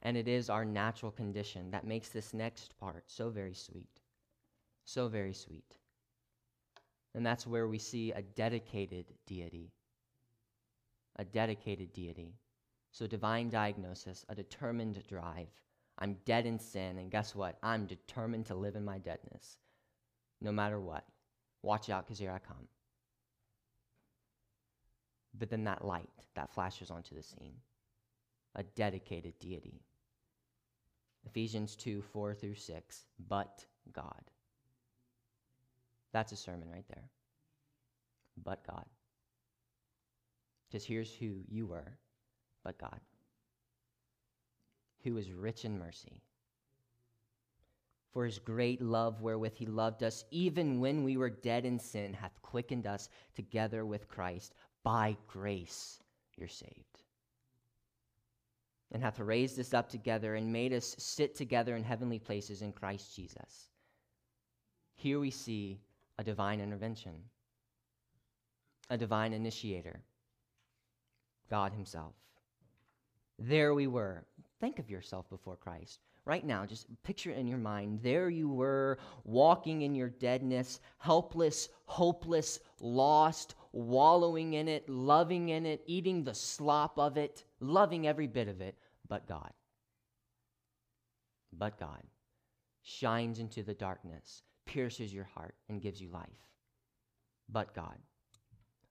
[0.00, 4.00] And it is our natural condition that makes this next part so very sweet.
[4.84, 5.76] So very sweet.
[7.14, 9.72] And that's where we see a dedicated deity.
[11.16, 12.34] A dedicated deity.
[12.90, 15.48] So, divine diagnosis, a determined drive.
[15.98, 17.58] I'm dead in sin, and guess what?
[17.62, 19.56] I'm determined to live in my deadness,
[20.40, 21.04] no matter what.
[21.62, 22.66] Watch out, because here I come.
[25.38, 27.56] But then that light that flashes onto the scene
[28.54, 29.80] a dedicated deity.
[31.24, 33.06] Ephesians 2 4 through 6.
[33.28, 34.30] But God.
[36.12, 37.08] That's a sermon right there.
[38.42, 38.84] But God.
[40.72, 41.98] Because here's who you were,
[42.64, 42.98] but God,
[45.04, 46.22] who is rich in mercy.
[48.12, 52.14] For his great love wherewith he loved us, even when we were dead in sin,
[52.14, 54.54] hath quickened us together with Christ.
[54.82, 55.98] By grace
[56.36, 57.02] you're saved.
[58.92, 62.72] And hath raised us up together and made us sit together in heavenly places in
[62.72, 63.68] Christ Jesus.
[64.94, 65.80] Here we see
[66.22, 67.14] a divine intervention,
[68.90, 70.00] a divine initiator,
[71.50, 72.14] God Himself.
[73.40, 74.24] There we were,
[74.60, 75.98] think of yourself before Christ.
[76.24, 77.98] Right now, just picture in your mind.
[78.04, 85.66] There you were, walking in your deadness, helpless, hopeless, lost, wallowing in it, loving in
[85.66, 88.76] it, eating the slop of it, loving every bit of it,
[89.08, 89.50] but God.
[91.52, 92.04] But God
[92.82, 96.28] shines into the darkness, pierces your heart, and gives you life.
[97.48, 97.98] But God.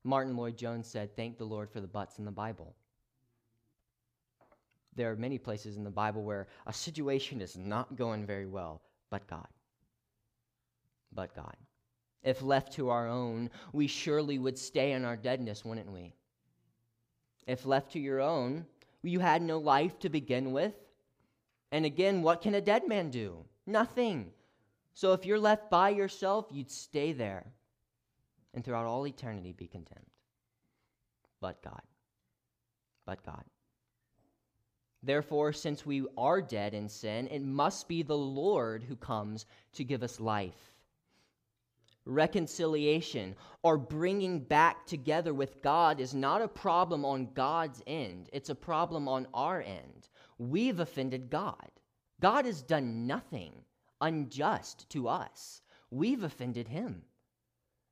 [0.03, 2.75] Martyn Lloyd-Jones said, Thank the Lord for the buts in the Bible.
[4.95, 8.81] There are many places in the Bible where a situation is not going very well,
[9.10, 9.47] but God.
[11.13, 11.55] But God.
[12.23, 16.13] If left to our own, we surely would stay in our deadness, wouldn't we?
[17.47, 18.65] If left to your own,
[19.01, 20.75] you had no life to begin with.
[21.71, 23.45] And again, what can a dead man do?
[23.65, 24.31] Nothing.
[24.93, 27.45] So if you're left by yourself, you'd stay there
[28.54, 30.06] and throughout all eternity be condemned.
[31.39, 31.82] But God.
[33.06, 33.43] But God.
[35.04, 39.84] Therefore, since we are dead in sin, it must be the Lord who comes to
[39.84, 40.75] give us life.
[42.06, 48.49] Reconciliation or bringing back together with God is not a problem on God's end, it's
[48.49, 50.10] a problem on our end.
[50.38, 51.71] We've offended God.
[52.19, 53.54] God has done nothing
[54.01, 57.03] unjust to us, we've offended Him.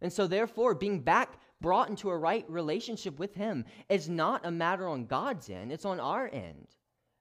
[0.01, 4.51] And so, therefore, being back brought into a right relationship with Him is not a
[4.51, 6.67] matter on God's end, it's on our end.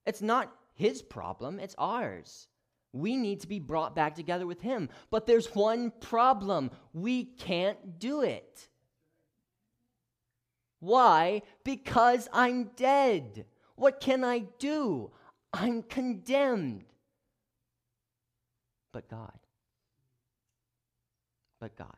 [0.07, 2.49] It's not His problem, it's ours.
[2.93, 4.89] We need to be brought back together with Him.
[5.11, 8.69] But there's one problem we can't do it.
[10.81, 11.43] Why?
[11.65, 13.45] Because I'm dead.
[13.75, 15.11] What can I do?
[15.53, 16.85] I'm condemned.
[18.99, 19.39] But God.
[21.61, 21.97] But God.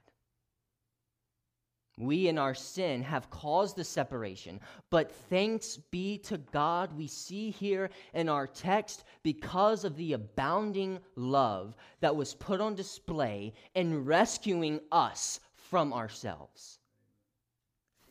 [1.96, 4.60] We in our sin have caused the separation,
[4.90, 10.98] but thanks be to God, we see here in our text because of the abounding
[11.16, 16.80] love that was put on display in rescuing us from ourselves.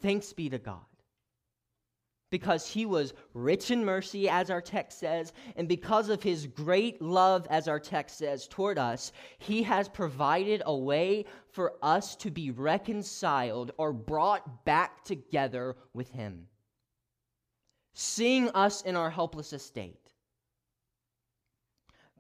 [0.02, 0.89] Thanks be to God
[2.30, 7.02] because he was rich in mercy, as our text says, and because of his great
[7.02, 12.30] love, as our text says, toward us, he has provided a way for us to
[12.30, 16.48] be reconciled or brought back together with him,
[17.94, 20.12] seeing us in our helpless estate.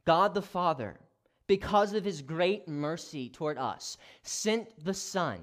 [0.05, 0.99] God the Father,
[1.49, 5.39] because of his great mercy toward us, sent the Son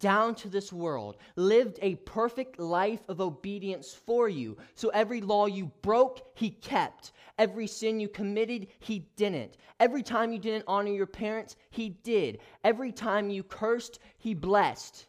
[0.00, 4.56] down to this world, lived a perfect life of obedience for you.
[4.74, 7.12] So every law you broke, he kept.
[7.38, 9.56] Every sin you committed, he didn't.
[9.78, 12.40] Every time you didn't honor your parents, he did.
[12.64, 15.06] Every time you cursed, he blessed.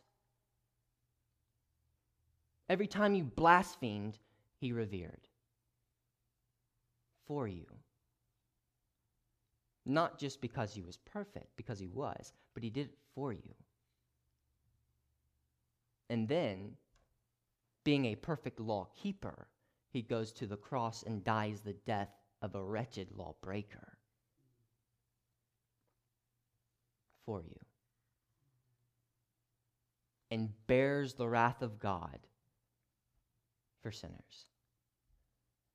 [2.70, 4.20] Every time you blasphemed,
[4.60, 5.28] he revered.
[7.26, 7.66] For you.
[9.86, 13.54] Not just because he was perfect, because he was, but he did it for you.
[16.10, 16.72] And then,
[17.84, 19.48] being a perfect law keeper,
[19.92, 22.10] he goes to the cross and dies the death
[22.42, 23.98] of a wretched lawbreaker
[27.26, 27.60] for you.
[30.32, 32.20] And bears the wrath of God
[33.82, 34.46] for sinners.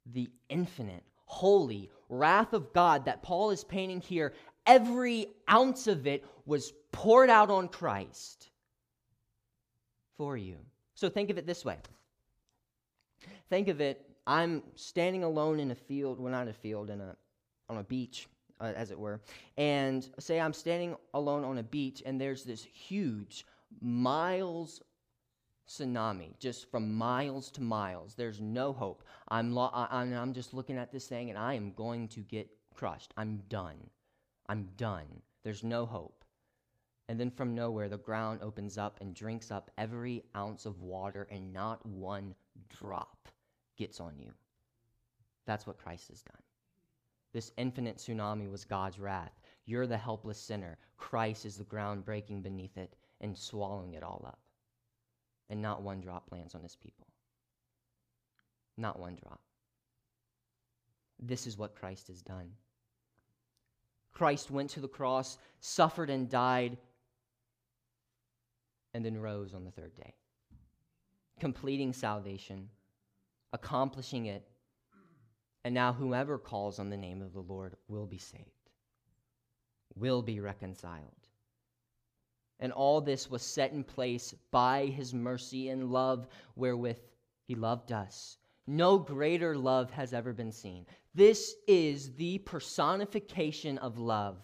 [0.07, 4.35] The infinite, holy wrath of God that Paul is painting here,
[4.67, 8.51] every ounce of it was poured out on Christ
[10.17, 10.57] for you.
[10.95, 11.79] So think of it this way.
[13.49, 17.17] Think of it, I'm standing alone in a field, well, not a field, in a,
[17.69, 18.29] on a beach,
[18.61, 19.21] uh, as it were.
[19.57, 23.47] And say I'm standing alone on a beach, and there's this huge,
[23.81, 24.83] miles
[25.71, 28.15] tsunami, just from miles to miles.
[28.15, 29.05] There's no hope.
[29.29, 32.51] I'm, lo- I- I'm just looking at this thing, and I am going to get
[32.75, 33.15] crushed.
[33.17, 33.89] I'm done.
[34.49, 35.07] I'm done.
[35.45, 36.25] There's no hope.
[37.09, 41.29] And then from nowhere, the ground opens up and drinks up every ounce of water,
[41.31, 42.35] and not one
[42.69, 43.29] drop
[43.77, 44.33] gets on you.
[45.47, 46.43] That's what Christ has done.
[47.33, 49.41] This infinite tsunami was God's wrath.
[49.67, 50.79] You're the helpless sinner.
[50.97, 54.40] Christ is the ground breaking beneath it and swallowing it all up.
[55.51, 57.07] And not one drop lands on his people.
[58.77, 59.41] Not one drop.
[61.19, 62.53] This is what Christ has done.
[64.13, 66.79] Christ went to the cross, suffered, and died
[68.95, 70.15] and then rose on the third day,
[71.39, 72.69] completing salvation,
[73.53, 74.47] accomplishing it,
[75.65, 78.71] and now whoever calls on the name of the Lord will be saved,
[79.95, 81.20] will be reconciled.
[82.61, 87.01] And all this was set in place by his mercy and love wherewith
[87.47, 90.87] he loved us, No greater love has ever been seen.
[91.15, 94.37] This is the personification of love.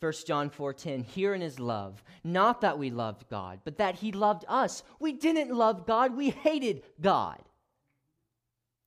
[0.00, 4.44] 1 John 4:10 Herein is love, not that we loved God, but that he loved
[4.48, 4.82] us.
[4.98, 7.42] We didn't love God, we hated God.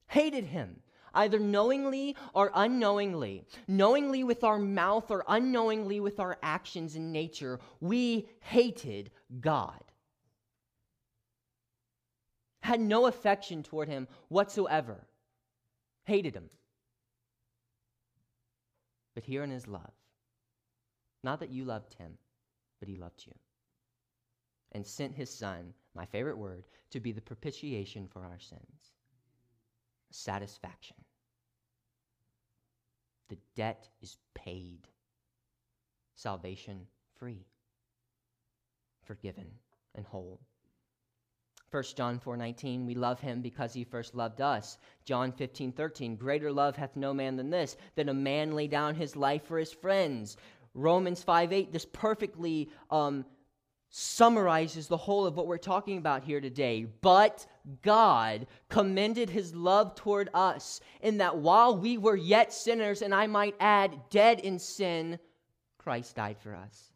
[0.08, 0.82] Hated him,
[1.18, 3.44] either knowingly or unknowingly.
[3.68, 9.84] Knowingly with our mouth or unknowingly with our actions and nature, we hated God.
[12.62, 15.06] Had no affection toward him whatsoever.
[16.06, 16.50] Hated him.
[19.14, 19.92] But here in his love
[21.24, 22.18] not that you loved him,
[22.80, 23.34] but he loved you.
[24.72, 28.94] And sent his son, my favorite word, to be the propitiation for our sins.
[30.10, 30.96] Satisfaction.
[33.30, 34.88] The debt is paid.
[36.16, 37.46] Salvation free.
[39.04, 39.48] Forgiven
[39.96, 40.40] and whole.
[41.72, 44.78] 1 John 4:19 We love him because he first loved us.
[45.04, 49.16] John 15:13 Greater love hath no man than this that a man lay down his
[49.16, 50.38] life for his friends.
[50.74, 53.26] Romans 5 8, this perfectly um,
[53.90, 56.86] summarizes the whole of what we're talking about here today.
[57.02, 57.46] But
[57.82, 63.28] God commended his love toward us in that while we were yet sinners, and I
[63.28, 65.20] might add, dead in sin,
[65.78, 66.92] Christ died for us.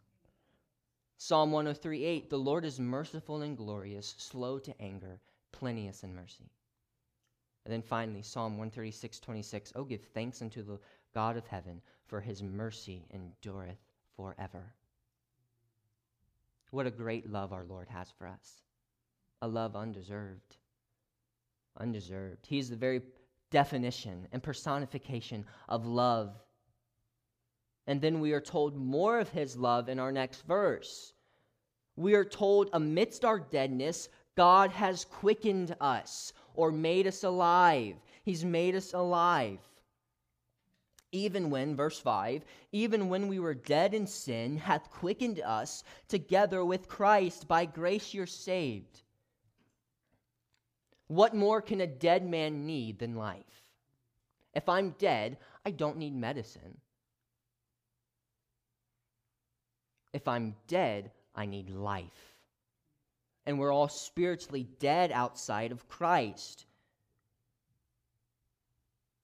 [1.18, 5.20] Psalm 103 8, the Lord is merciful and glorious, slow to anger,
[5.52, 6.50] plenteous in mercy.
[7.66, 10.80] And then finally, Psalm 136 26, oh, give thanks unto the
[11.14, 13.78] God of heaven for his mercy endureth
[14.16, 14.74] forever.
[16.72, 18.62] What a great love our Lord has for us.
[19.42, 20.58] A love undeserved.
[21.78, 22.46] Undeserved.
[22.46, 23.02] He is the very
[23.50, 26.36] definition and personification of love.
[27.88, 31.14] And then we are told more of his love in our next verse.
[31.96, 37.96] We are told, amidst our deadness, God has quickened us or made us alive.
[38.24, 39.60] He's made us alive
[41.12, 46.64] even when, verse 5, even when we were dead in sin, hath quickened us together
[46.64, 47.48] with Christ.
[47.48, 49.02] By grace you're saved.
[51.12, 53.66] What more can a dead man need than life?
[54.54, 55.36] If I'm dead,
[55.66, 56.78] I don't need medicine.
[60.14, 62.38] If I'm dead, I need life.
[63.46, 66.66] And we're all spiritually dead outside of Christ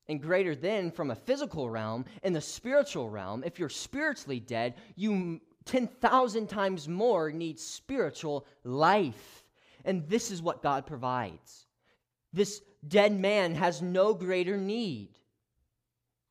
[0.09, 4.73] and greater than from a physical realm in the spiritual realm if you're spiritually dead
[4.97, 9.45] you 10,000 times more need spiritual life
[9.85, 11.66] and this is what God provides
[12.38, 15.09] this dead man has no greater need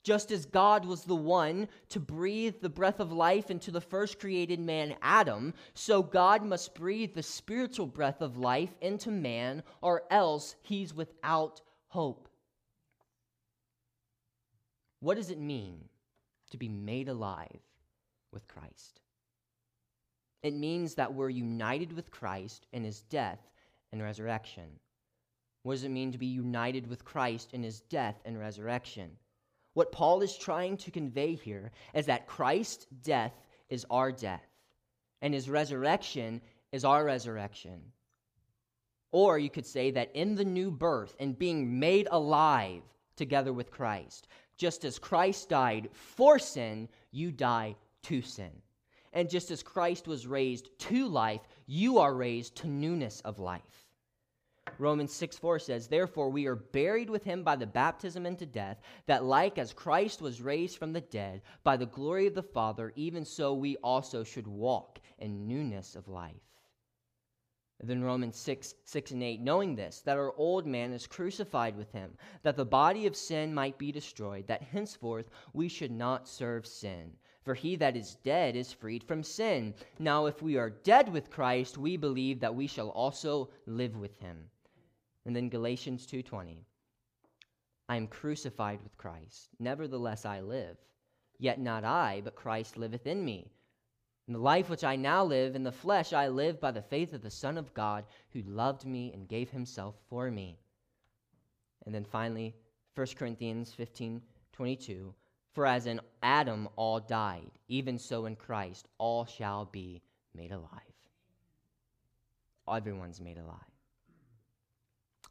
[0.07, 4.21] just as God was the one to breathe the breath of life into the first
[4.21, 10.05] created man, Adam, so God must breathe the spiritual breath of life into man, or
[10.09, 12.29] else he's without hope.
[15.01, 15.81] What does it mean
[16.53, 17.61] to be made alive
[18.33, 19.01] with Christ?
[20.45, 23.41] It means that we're united with Christ in his death
[23.91, 24.79] and resurrection.
[25.67, 29.11] What does it mean to be united with Christ in his death and resurrection?
[29.75, 33.33] What Paul is trying to convey here is that Christ's death
[33.69, 34.47] is our death,
[35.23, 36.41] and his resurrection
[36.71, 37.81] is our resurrection.
[39.11, 42.83] Or you could say that in the new birth and being made alive
[43.17, 48.53] together with Christ, just as Christ died for sin, you die to sin.
[49.13, 53.86] And just as Christ was raised to life, you are raised to newness of life.
[54.79, 58.81] Romans 6 4 says, Therefore we are buried with him by the baptism into death,
[59.07, 62.93] that like as Christ was raised from the dead by the glory of the Father,
[62.97, 66.35] even so we also should walk in newness of life.
[67.79, 71.93] Then Romans 6, 6 and 8, knowing this, that our old man is crucified with
[71.93, 76.67] him, that the body of sin might be destroyed, that henceforth we should not serve
[76.67, 77.13] sin.
[77.45, 79.75] For he that is dead is freed from sin.
[79.99, 84.19] Now if we are dead with Christ, we believe that we shall also live with
[84.19, 84.51] him.
[85.27, 86.65] And then Galatians 2:20.
[87.89, 90.79] I am crucified with Christ, nevertheless I live.
[91.39, 93.51] Yet not I, but Christ liveth in me.
[94.29, 97.13] In the life which I now live in the flesh, I live by the faith
[97.13, 100.59] of the Son of God who loved me and gave himself for me.
[101.85, 102.55] And then finally,
[102.95, 104.23] 1 Corinthians 15
[104.53, 105.15] 22.
[105.53, 110.03] For as in Adam all died, even so in Christ all shall be
[110.35, 110.71] made alive.
[112.69, 113.76] Everyone's made alive.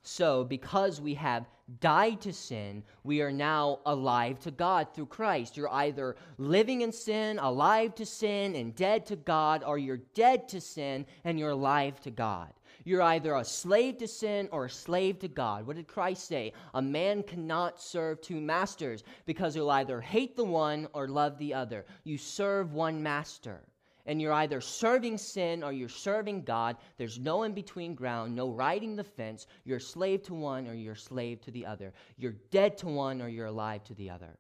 [0.08, 1.48] So, because we have
[1.80, 5.58] died to sin, we are now alive to God through Christ.
[5.58, 10.48] You're either living in sin, alive to sin, and dead to God, or you're dead
[10.50, 12.54] to sin and you're alive to God.
[12.84, 15.66] You're either a slave to sin or a slave to God.
[15.66, 16.54] What did Christ say?
[16.76, 21.56] A man cannot serve two masters because he'll either hate the one or love the
[21.56, 21.84] other.
[22.04, 23.64] You serve one master.
[24.06, 26.78] And you're either serving sin or you're serving God.
[26.98, 29.48] There's no in between ground, no riding the fence.
[29.64, 31.92] You're slave to one or you're slave to the other.
[32.18, 34.38] You're dead to one or you're alive to the other.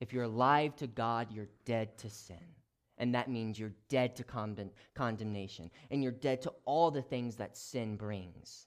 [0.00, 2.38] If you're alive to God, you're dead to sin.
[2.96, 5.70] And that means you're dead to con- condemnation.
[5.90, 8.66] And you're dead to all the things that sin brings.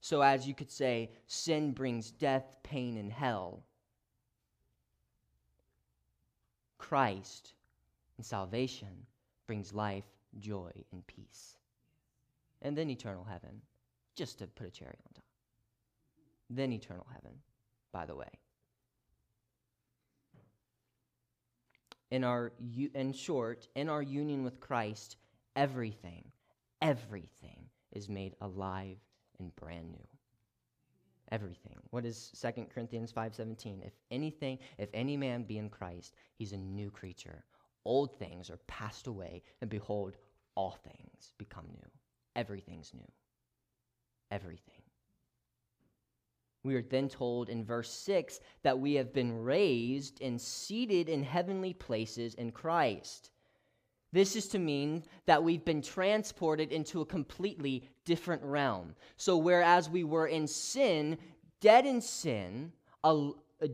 [0.00, 3.64] So, as you could say, sin brings death, pain, and hell.
[6.76, 7.54] Christ
[8.16, 9.06] and salvation
[9.46, 10.04] brings life,
[10.38, 11.56] joy, and peace.
[12.62, 13.60] And then eternal heaven,
[14.16, 15.24] just to put a cherry on top.
[16.50, 17.32] Then eternal heaven,
[17.92, 18.30] by the way.
[22.14, 22.52] in our
[22.94, 25.16] in short in our union with Christ
[25.56, 26.24] everything
[26.80, 28.98] everything is made alive
[29.40, 30.06] and brand new
[31.32, 36.52] everything what is 2 Corinthians 5:17 if anything if any man be in Christ he's
[36.52, 37.42] a new creature
[37.84, 40.16] old things are passed away and behold
[40.54, 41.90] all things become new
[42.36, 43.12] everything's new
[44.30, 44.84] everything
[46.64, 51.22] we are then told in verse 6 that we have been raised and seated in
[51.22, 53.30] heavenly places in Christ.
[54.12, 58.94] This is to mean that we've been transported into a completely different realm.
[59.16, 61.18] So, whereas we were in sin,
[61.60, 62.72] dead in sin,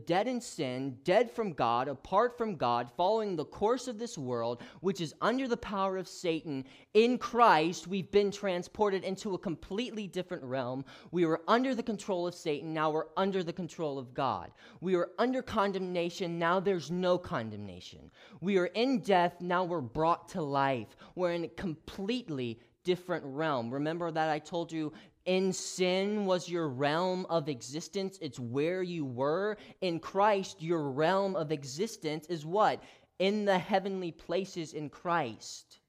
[0.05, 4.61] dead in sin, dead from God, apart from God, following the course of this world,
[4.79, 10.07] which is under the power of Satan, in Christ, we've been transported into a completely
[10.07, 10.85] different realm.
[11.11, 14.51] We were under the control of Satan, now we're under the control of God.
[14.79, 18.11] We were under condemnation, now there's no condemnation.
[18.39, 20.95] We are in death, now we're brought to life.
[21.15, 23.71] We're in a completely different realm.
[23.71, 24.91] Remember that I told you
[25.25, 29.57] in sin was your realm of existence, it's where you were.
[29.81, 32.81] In Christ, your realm of existence is what?
[33.19, 35.79] In the heavenly places in Christ.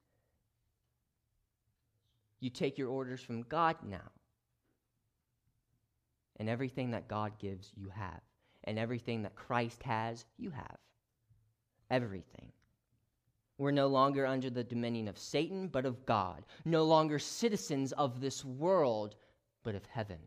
[2.40, 4.10] You take your orders from God now.
[6.36, 8.20] And everything that God gives, you have.
[8.64, 10.76] And everything that Christ has, you have.
[11.90, 12.52] Everything.
[13.62, 16.44] We're no longer under the dominion of Satan, but of God.
[16.64, 19.14] No longer citizens of this world,
[19.62, 20.18] but of heaven.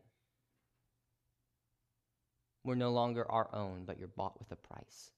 [2.63, 5.11] We're no longer our own, but you're bought with a price.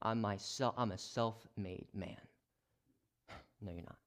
[0.00, 2.16] I'm myself I'm a self-made man.
[3.60, 3.98] no, you're not.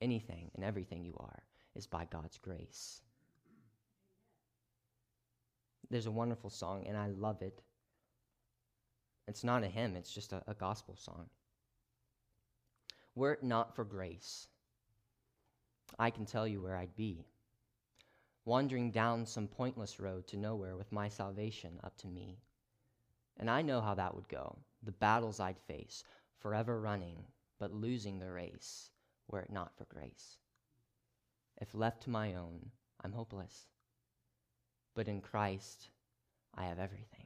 [0.00, 1.42] Anything and everything you are
[1.74, 3.00] is by God's grace.
[5.90, 7.60] There's a wonderful song, and I love it.
[9.28, 11.28] It's not a hymn, it's just a, a gospel song.
[13.14, 14.48] Were it not for grace,
[15.98, 17.26] I can tell you where I'd be.
[18.44, 22.38] Wandering down some pointless road to nowhere with my salvation up to me.
[23.36, 26.02] And I know how that would go the battles I'd face,
[26.40, 27.24] forever running,
[27.60, 28.90] but losing the race,
[29.28, 30.38] were it not for grace.
[31.60, 32.70] If left to my own,
[33.04, 33.68] I'm hopeless.
[34.94, 35.90] But in Christ,
[36.56, 37.21] I have everything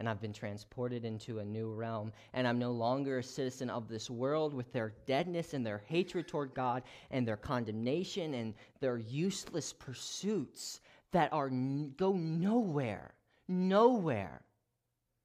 [0.00, 3.86] and I've been transported into a new realm, and I'm no longer a citizen of
[3.86, 8.96] this world with their deadness and their hatred toward God and their condemnation and their
[8.96, 10.80] useless pursuits
[11.12, 13.12] that are go nowhere,
[13.46, 14.40] nowhere.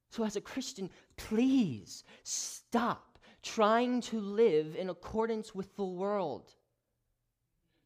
[0.09, 6.51] So as a Christian, please stop trying to live in accordance with the world.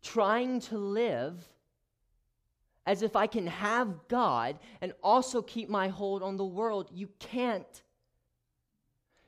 [0.02, 1.48] Trying to live
[2.90, 6.90] as if I can have God and also keep my hold on the world.
[6.92, 7.84] You can't.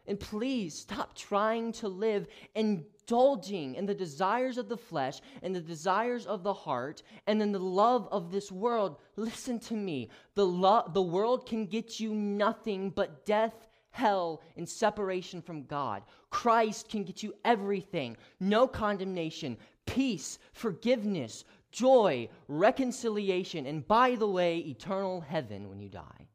[0.08, 5.62] And please stop trying to live indulging in the desires of the flesh and the
[5.62, 8.98] desires of the heart and in the love of this world.
[9.16, 10.10] Listen to me.
[10.34, 16.02] The, lo- the world can get you nothing but death, hell, and separation from God.
[16.32, 19.56] Christ can get you everything no condemnation,
[19.86, 26.28] peace, forgiveness, joy, reconciliation, and by the way, eternal heaven when you die.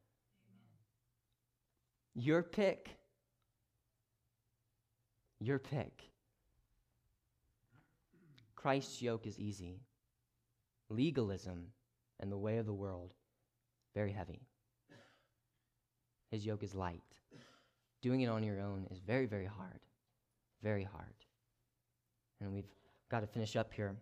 [2.15, 2.97] Your pick.
[5.39, 6.03] Your pick.
[8.55, 9.81] Christ's yoke is easy.
[10.89, 11.67] Legalism
[12.21, 13.13] and the way of the world,
[13.95, 14.41] very heavy.
[16.31, 17.03] His yoke is light.
[18.03, 19.81] Doing it on your own is very, very hard.
[20.63, 21.15] Very hard.
[22.41, 22.69] And we've
[23.11, 23.95] got to finish up here.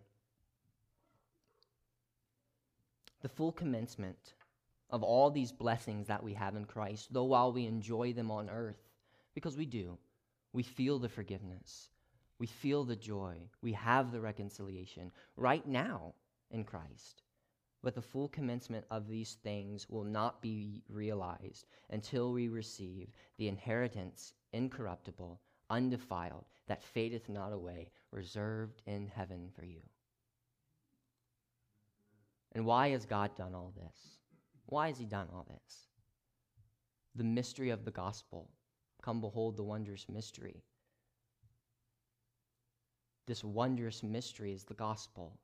[3.25, 4.35] The full commencement
[4.91, 8.51] of all these blessings that we have in Christ, though while we enjoy them on
[8.51, 8.77] earth,
[9.33, 9.97] because we do,
[10.53, 11.89] we feel the forgiveness,
[12.37, 13.37] We feel the joy.
[13.61, 16.13] We have the reconciliation right now
[16.51, 17.23] in Christ.
[17.81, 23.47] But the full commencement of these things will not be realized until we receive the
[23.47, 29.81] inheritance incorruptible, undefiled, that fadeth not away, reserved in heaven for you.
[32.55, 34.17] And why has God done all this?
[34.67, 35.87] Why has He done all this?
[37.13, 38.49] The mystery of the gospel.
[39.03, 40.63] Come behold the wondrous mystery.
[43.27, 45.37] This wondrous mystery is the gospel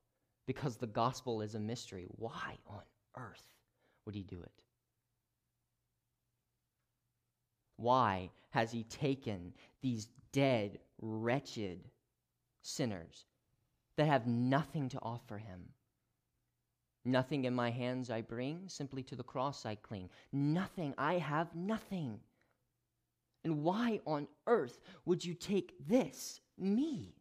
[0.47, 2.05] because the gospel is a mystery.
[2.09, 2.82] Why on
[3.18, 3.45] earth
[4.05, 4.64] would He do it?
[7.76, 11.89] Why has He taken these dead, wretched
[12.62, 13.26] sinners
[13.97, 15.74] that have nothing to offer Him?
[17.04, 20.10] Nothing in my hands I bring, simply to the cross I cling.
[20.32, 22.20] Nothing, I have nothing.
[23.43, 27.16] And why on earth would you take this, me?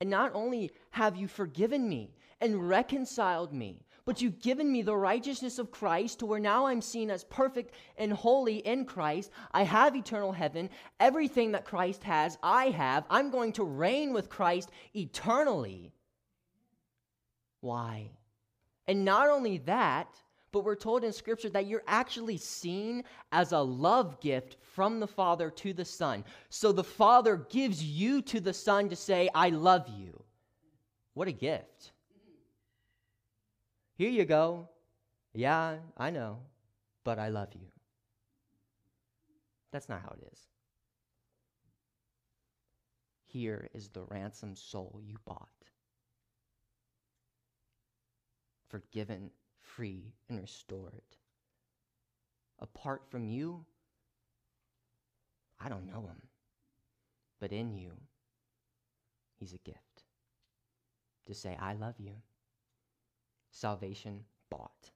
[0.00, 4.96] And not only have you forgiven me and reconciled me, but you've given me the
[4.96, 9.30] righteousness of Christ to where now I'm seen as perfect and holy in Christ.
[9.52, 10.70] I have eternal heaven.
[10.98, 13.04] Everything that Christ has, I have.
[13.10, 15.92] I'm going to reign with Christ eternally.
[17.60, 18.10] Why?
[18.86, 20.08] And not only that,
[20.50, 25.06] but we're told in Scripture that you're actually seen as a love gift from the
[25.06, 26.24] Father to the Son.
[26.48, 30.22] So the Father gives you to the Son to say, I love you.
[31.14, 31.92] What a gift.
[33.96, 34.68] Here you go.
[35.34, 36.38] Yeah, I know,
[37.04, 37.66] but I love you.
[39.70, 40.40] That's not how it is.
[43.26, 45.48] Here is the ransom soul you bought
[48.68, 51.02] forgiven, free, and restored.
[52.58, 53.64] Apart from you,
[55.60, 56.22] I don't know him.
[57.40, 57.92] But in you,
[59.38, 60.04] he's a gift.
[61.26, 62.14] To say, I love you.
[63.50, 64.90] Salvation bought,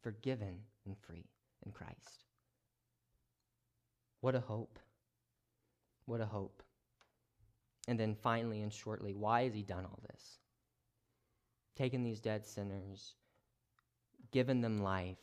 [0.00, 1.26] forgiven, and free
[1.64, 2.24] in Christ.
[4.20, 4.78] What a hope.
[6.06, 6.62] What a hope.
[7.88, 10.38] And then finally and shortly, why has he done all this?
[11.76, 13.14] Taken these dead sinners,
[14.30, 15.18] given them life.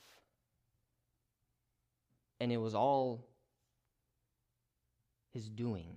[2.40, 3.28] And it was all
[5.32, 5.96] his doing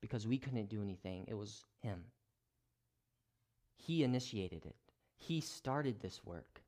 [0.00, 1.24] because we couldn't do anything.
[1.28, 2.04] It was him.
[3.76, 4.76] He initiated it,
[5.16, 6.62] he started this work.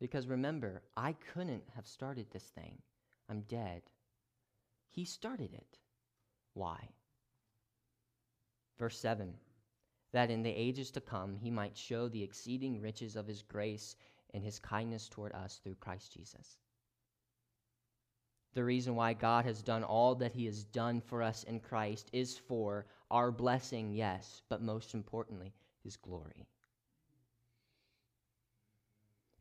[0.00, 2.78] Because remember, I couldn't have started this thing.
[3.28, 3.82] I'm dead.
[4.88, 5.78] He started it.
[6.54, 6.88] Why?
[8.78, 9.34] Verse 7
[10.12, 13.96] that in the ages to come he might show the exceeding riches of his grace
[14.34, 16.58] and his kindness toward us through Christ Jesus.
[18.54, 22.10] The reason why God has done all that he has done for us in Christ
[22.12, 25.52] is for our blessing, yes, but most importantly,
[25.84, 26.46] his glory.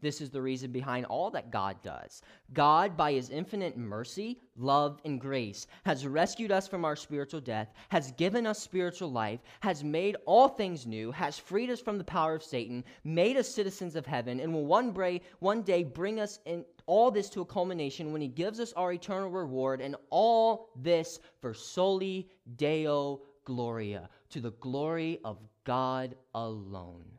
[0.01, 2.21] This is the reason behind all that God does.
[2.53, 7.73] God, by his infinite mercy, love, and grace, has rescued us from our spiritual death,
[7.89, 12.03] has given us spiritual life, has made all things new, has freed us from the
[12.03, 16.19] power of Satan, made us citizens of heaven, and will one day, one day bring
[16.19, 19.97] us in all this to a culmination when he gives us our eternal reward, and
[20.09, 27.18] all this for soli deo gloria, to the glory of God alone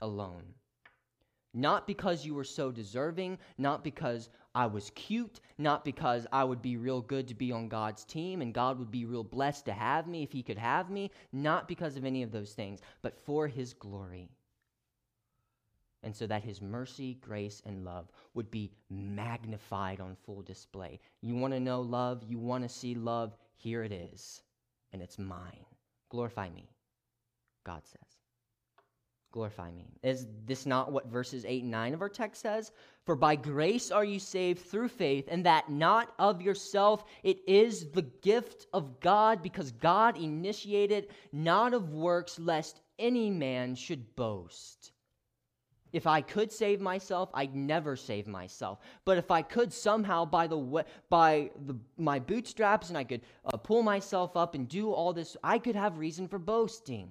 [0.00, 0.54] alone.
[1.52, 6.62] Not because you were so deserving, not because I was cute, not because I would
[6.62, 9.72] be real good to be on God's team and God would be real blessed to
[9.72, 13.18] have me if He could have me, not because of any of those things, but
[13.24, 14.28] for His glory.
[16.02, 21.00] And so that His mercy, grace, and love would be magnified on full display.
[21.20, 22.22] You want to know love?
[22.26, 23.36] You want to see love?
[23.56, 24.42] Here it is,
[24.92, 25.66] and it's mine.
[26.08, 26.70] Glorify me,
[27.64, 28.19] God says
[29.32, 29.86] glorify me.
[30.02, 32.72] Is this not what verses 8 and 9 of our text says?
[33.04, 37.04] For by grace are you saved through faith, and that not of yourself.
[37.22, 43.74] It is the gift of God, because God initiated, not of works, lest any man
[43.74, 44.92] should boast.
[45.92, 48.78] If I could save myself, I'd never save myself.
[49.04, 53.56] But if I could somehow, by the by the, my bootstraps, and I could uh,
[53.56, 57.10] pull myself up and do all this, I could have reason for boasting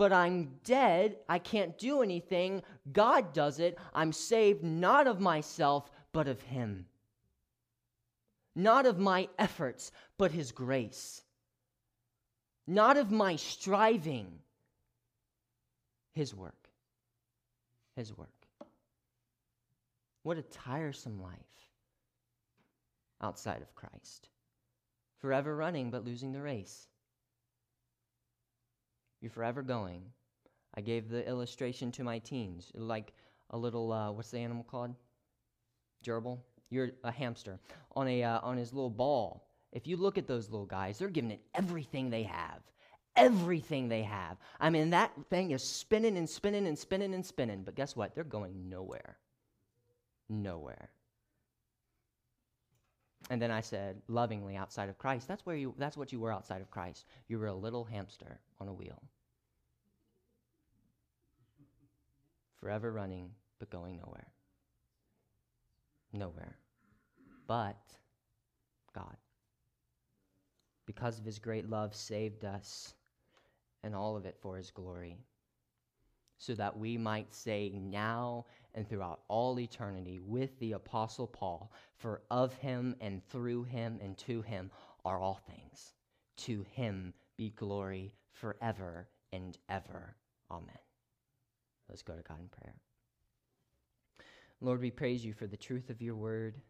[0.00, 1.18] but I'm dead.
[1.28, 2.62] I can't do anything.
[2.90, 3.76] God does it.
[3.92, 6.86] I'm saved not of myself, but of Him.
[8.56, 11.20] Not of my efforts, but His grace.
[12.66, 14.38] Not of my striving,
[16.12, 16.70] His work.
[17.94, 18.30] His work.
[20.22, 21.36] What a tiresome life.
[23.20, 24.30] outside of Christ.
[25.18, 26.88] Forever running, but losing the race.
[29.20, 30.02] You're forever going.
[30.74, 33.12] I gave the illustration to my teens, like
[33.50, 34.94] a little, uh, what's the animal called?
[36.04, 36.38] Gerbil?
[36.70, 37.58] You're a hamster
[37.96, 39.48] on, a, uh, on his little ball.
[39.72, 42.60] If you look at those little guys, they're giving it everything they have.
[43.16, 44.38] Everything they have.
[44.60, 47.62] I mean, that thing is spinning and spinning and spinning and spinning.
[47.64, 48.14] But guess what?
[48.14, 49.18] They're going nowhere.
[50.28, 50.90] Nowhere.
[53.30, 56.32] And then I said, lovingly, outside of Christ, that's where you that's what you were
[56.32, 57.06] outside of Christ.
[57.28, 59.00] You were a little hamster on a wheel.
[62.60, 64.26] Forever running, but going nowhere.
[66.12, 66.56] Nowhere.
[67.46, 67.78] But
[68.94, 69.16] God,
[70.84, 72.94] because of his great love, saved us,
[73.84, 75.18] and all of it for his glory,
[76.38, 78.44] so that we might say now
[78.74, 84.16] and throughout all eternity with the Apostle Paul, For of him and through him and
[84.18, 84.70] to him
[85.04, 85.92] are all things.
[86.38, 90.16] To him be glory forever and ever.
[90.50, 90.78] Amen.
[91.88, 92.74] Let's go to God in prayer.
[94.60, 96.60] Lord, we praise you for the truth of your word.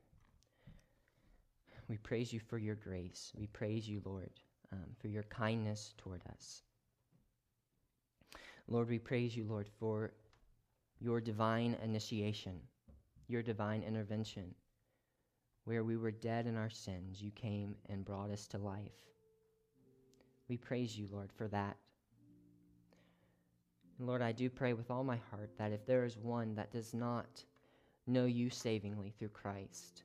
[1.88, 3.32] We praise you for your grace.
[3.36, 4.30] We praise you, Lord,
[4.72, 6.62] um, for your kindness toward us.
[8.68, 10.12] Lord, we praise you, Lord, for
[11.00, 12.60] your divine initiation,
[13.26, 14.54] your divine intervention.
[15.64, 18.92] Where we were dead in our sins, you came and brought us to life.
[20.48, 21.76] We praise you, Lord, for that.
[23.98, 26.72] And Lord, I do pray with all my heart that if there is one that
[26.72, 27.44] does not
[28.06, 30.02] know you savingly through Christ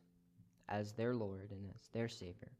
[0.70, 2.52] as their Lord and as their Savior,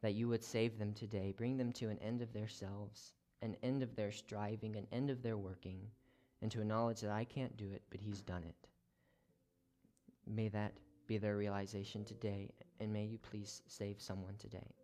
[0.00, 3.12] that you would save them today, bring them to an end of themselves,
[3.42, 5.80] an end of their striving, an end of their working,
[6.42, 8.68] and to a knowledge that I can't do it, but He's done it.
[10.26, 10.72] May that
[11.06, 14.74] be their realization today, and may you please save someone today.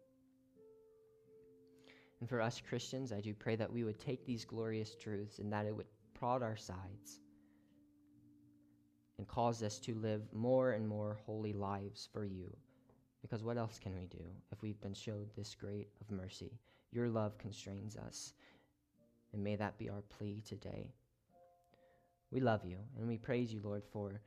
[2.20, 5.52] And for us Christians, I do pray that we would take these glorious truths and
[5.52, 7.20] that it would prod our sides
[9.18, 12.56] and cause us to live more and more holy lives for you.
[13.22, 16.59] Because what else can we do if we've been showed this great of mercy?
[16.92, 18.32] Your love constrains us.
[19.32, 20.92] And may that be our plea today.
[22.31, 24.20] We love you and we praise you, Lord, for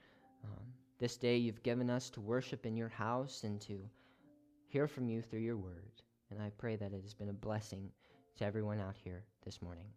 [0.43, 0.63] um,
[0.99, 3.79] this day you've given us to worship in your house and to
[4.67, 5.91] hear from you through your word.
[6.29, 7.89] And I pray that it has been a blessing
[8.37, 9.87] to everyone out here this morning.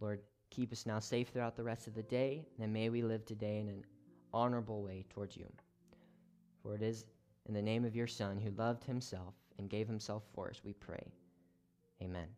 [0.00, 0.20] Lord,
[0.50, 3.58] keep us now safe throughout the rest of the day, and may we live today
[3.58, 3.84] in an
[4.32, 5.46] honorable way towards you.
[6.62, 7.04] For it is
[7.46, 10.72] in the name of your Son, who loved himself and gave himself for us, we
[10.74, 11.12] pray.
[12.02, 12.28] Amen.